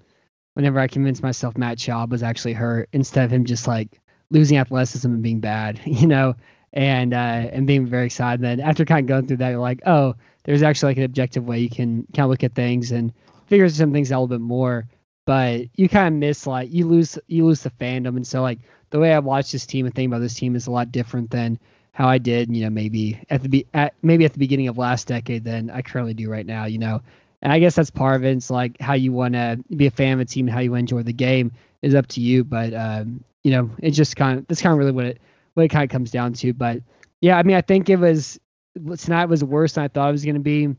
[0.54, 4.00] whenever I convinced myself Matt Schaub was actually hurt, instead of him just like
[4.32, 6.36] losing athleticism and being bad, you know,
[6.72, 8.42] and uh, and being very excited.
[8.42, 11.46] Then after kind of going through that, you're like, oh, there's actually like an objective
[11.46, 13.14] way you can kind of look at things and
[13.48, 14.88] figures some things out a little bit more.
[15.26, 18.60] But you kind of miss like you lose you lose the fandom, and so like
[18.90, 21.32] the way I watch this team and think about this team is a lot different
[21.32, 21.60] than
[21.94, 24.78] how I did, you know, maybe at the be at maybe at the beginning of
[24.78, 27.02] last decade than I currently do right now, you know.
[27.42, 28.36] And I guess that's part of it.
[28.36, 30.76] It's like how you want to be a fan of a team, and how you
[30.76, 31.52] enjoy the game
[31.82, 32.44] is up to you.
[32.44, 35.22] But um, you know, it's just kind of that's kind of really what it
[35.54, 36.54] what it kind of comes down to.
[36.54, 36.82] But
[37.22, 38.40] yeah, I mean, I think it was
[38.98, 40.76] tonight was worse than I thought it was going to be.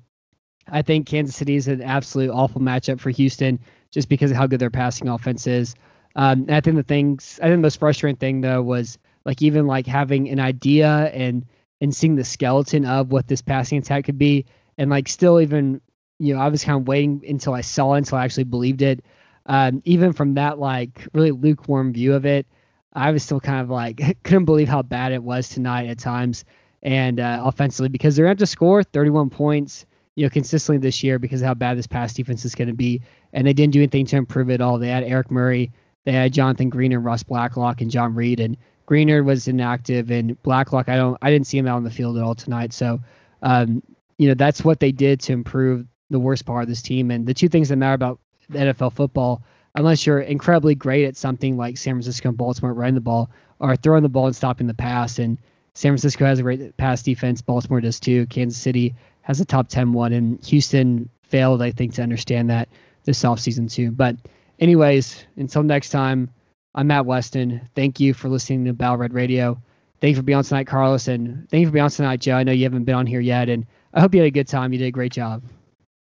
[0.66, 3.60] I think Kansas City is an absolute awful matchup for Houston
[3.94, 5.74] just because of how good their passing offense is.
[6.16, 9.66] Um, I think the things I think the most frustrating thing though was like even
[9.66, 11.46] like having an idea and
[11.80, 15.80] and seeing the skeleton of what this passing attack could be, and like still even
[16.18, 18.82] you know I was kind of waiting until I saw it until I actually believed
[18.82, 19.04] it.
[19.46, 22.46] Um, even from that like really lukewarm view of it,
[22.92, 26.44] I was still kind of like couldn't believe how bad it was tonight at times
[26.82, 31.18] and uh, offensively because they're going to score 31 points you know consistently this year
[31.18, 33.02] because of how bad this pass defense is going to be
[33.34, 35.70] and they didn't do anything to improve it all they had Eric Murray
[36.04, 40.88] they had Jonathan Greenard Ross Blacklock and John Reid, and Greenard was inactive and Blacklock
[40.88, 43.00] I don't I didn't see him out on the field at all tonight so
[43.42, 43.82] um,
[44.16, 47.26] you know that's what they did to improve the worst part of this team and
[47.26, 48.20] the two things that matter about
[48.50, 49.42] NFL football
[49.74, 53.76] unless you're incredibly great at something like San Francisco and Baltimore running the ball or
[53.76, 55.18] throwing the ball and stopping the pass.
[55.18, 55.38] And
[55.74, 57.42] San Francisco has a great pass defense.
[57.42, 58.26] Baltimore does too.
[58.26, 60.12] Kansas City has a top 10 one.
[60.12, 62.68] And Houston failed, I think, to understand that
[63.04, 63.90] this offseason too.
[63.90, 64.16] But,
[64.58, 66.30] anyways, until next time,
[66.74, 67.68] I'm Matt Weston.
[67.74, 69.60] Thank you for listening to Battle Red Radio.
[70.00, 71.08] Thank you for being on tonight, Carlos.
[71.08, 72.34] And thank you for being on tonight, Joe.
[72.34, 73.48] I know you haven't been on here yet.
[73.48, 74.72] And I hope you had a good time.
[74.72, 75.42] You did a great job.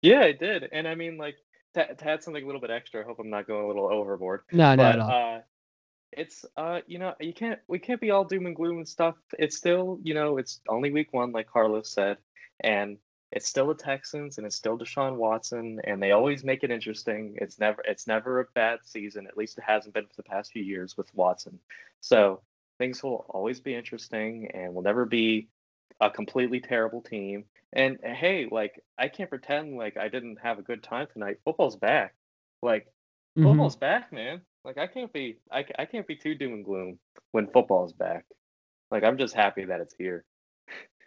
[0.02, 0.70] Yeah, I did.
[0.72, 1.36] And I mean, like,
[1.76, 3.92] to, to add something a little bit extra, I hope I'm not going a little
[3.92, 4.42] overboard.
[4.52, 5.36] No, but, at all.
[5.36, 5.40] Uh,
[6.12, 9.16] it's uh, you know, you can't we can't be all doom and gloom and stuff.
[9.40, 12.18] It's still, you know, it's only week one, like Carlos said,
[12.60, 12.98] and
[13.34, 17.36] it's still the Texans and it's still Deshaun Watson, and they always make it interesting.
[17.42, 19.28] It's never it's never a bad season.
[19.28, 21.60] At least it hasn't been for the past few years with Watson.
[22.02, 22.44] So
[22.78, 25.50] things will always be interesting, and will never be
[26.00, 27.46] a completely terrible team.
[27.74, 31.40] And hey, like I can't pretend like I didn't have a good time tonight.
[31.44, 32.16] Football's back.
[32.62, 32.88] Like
[33.38, 33.44] Mhm.
[33.44, 34.46] football's back, man.
[34.64, 37.00] Like I can't be I, I can't be too doom and gloom
[37.32, 38.26] when football's back.
[38.92, 40.24] Like I'm just happy that it's here.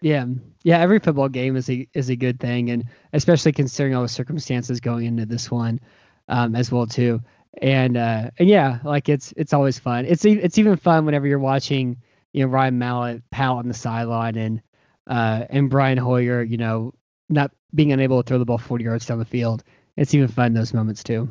[0.02, 0.26] Yeah,
[0.62, 0.78] yeah.
[0.78, 4.80] Every football game is a is a good thing, and especially considering all the circumstances
[4.80, 5.80] going into this one,
[6.28, 7.22] um, as well too.
[7.62, 10.04] And uh, and yeah, like it's it's always fun.
[10.04, 11.96] It's it's even fun whenever you're watching,
[12.32, 14.60] you know, Ryan Mallett pal on the sideline and
[15.06, 16.92] uh, and Brian Hoyer, you know,
[17.30, 19.64] not being unable to throw the ball 40 yards down the field.
[19.96, 21.28] It's even fun those moments too.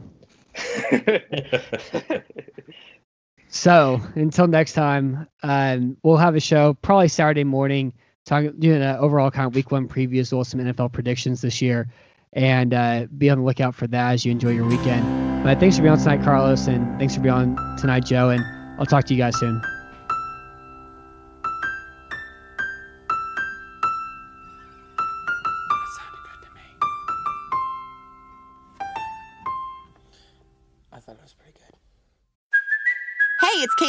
[3.47, 7.93] So until next time, um, we'll have a show probably Saturday morning,
[8.25, 11.41] talking doing an overall kind of week one preview as well as some NFL predictions
[11.41, 11.87] this year,
[12.33, 15.43] and uh, be on the lookout for that as you enjoy your weekend.
[15.43, 18.43] But thanks for being on tonight, Carlos, and thanks for being on tonight, Joe, and
[18.79, 19.61] I'll talk to you guys soon.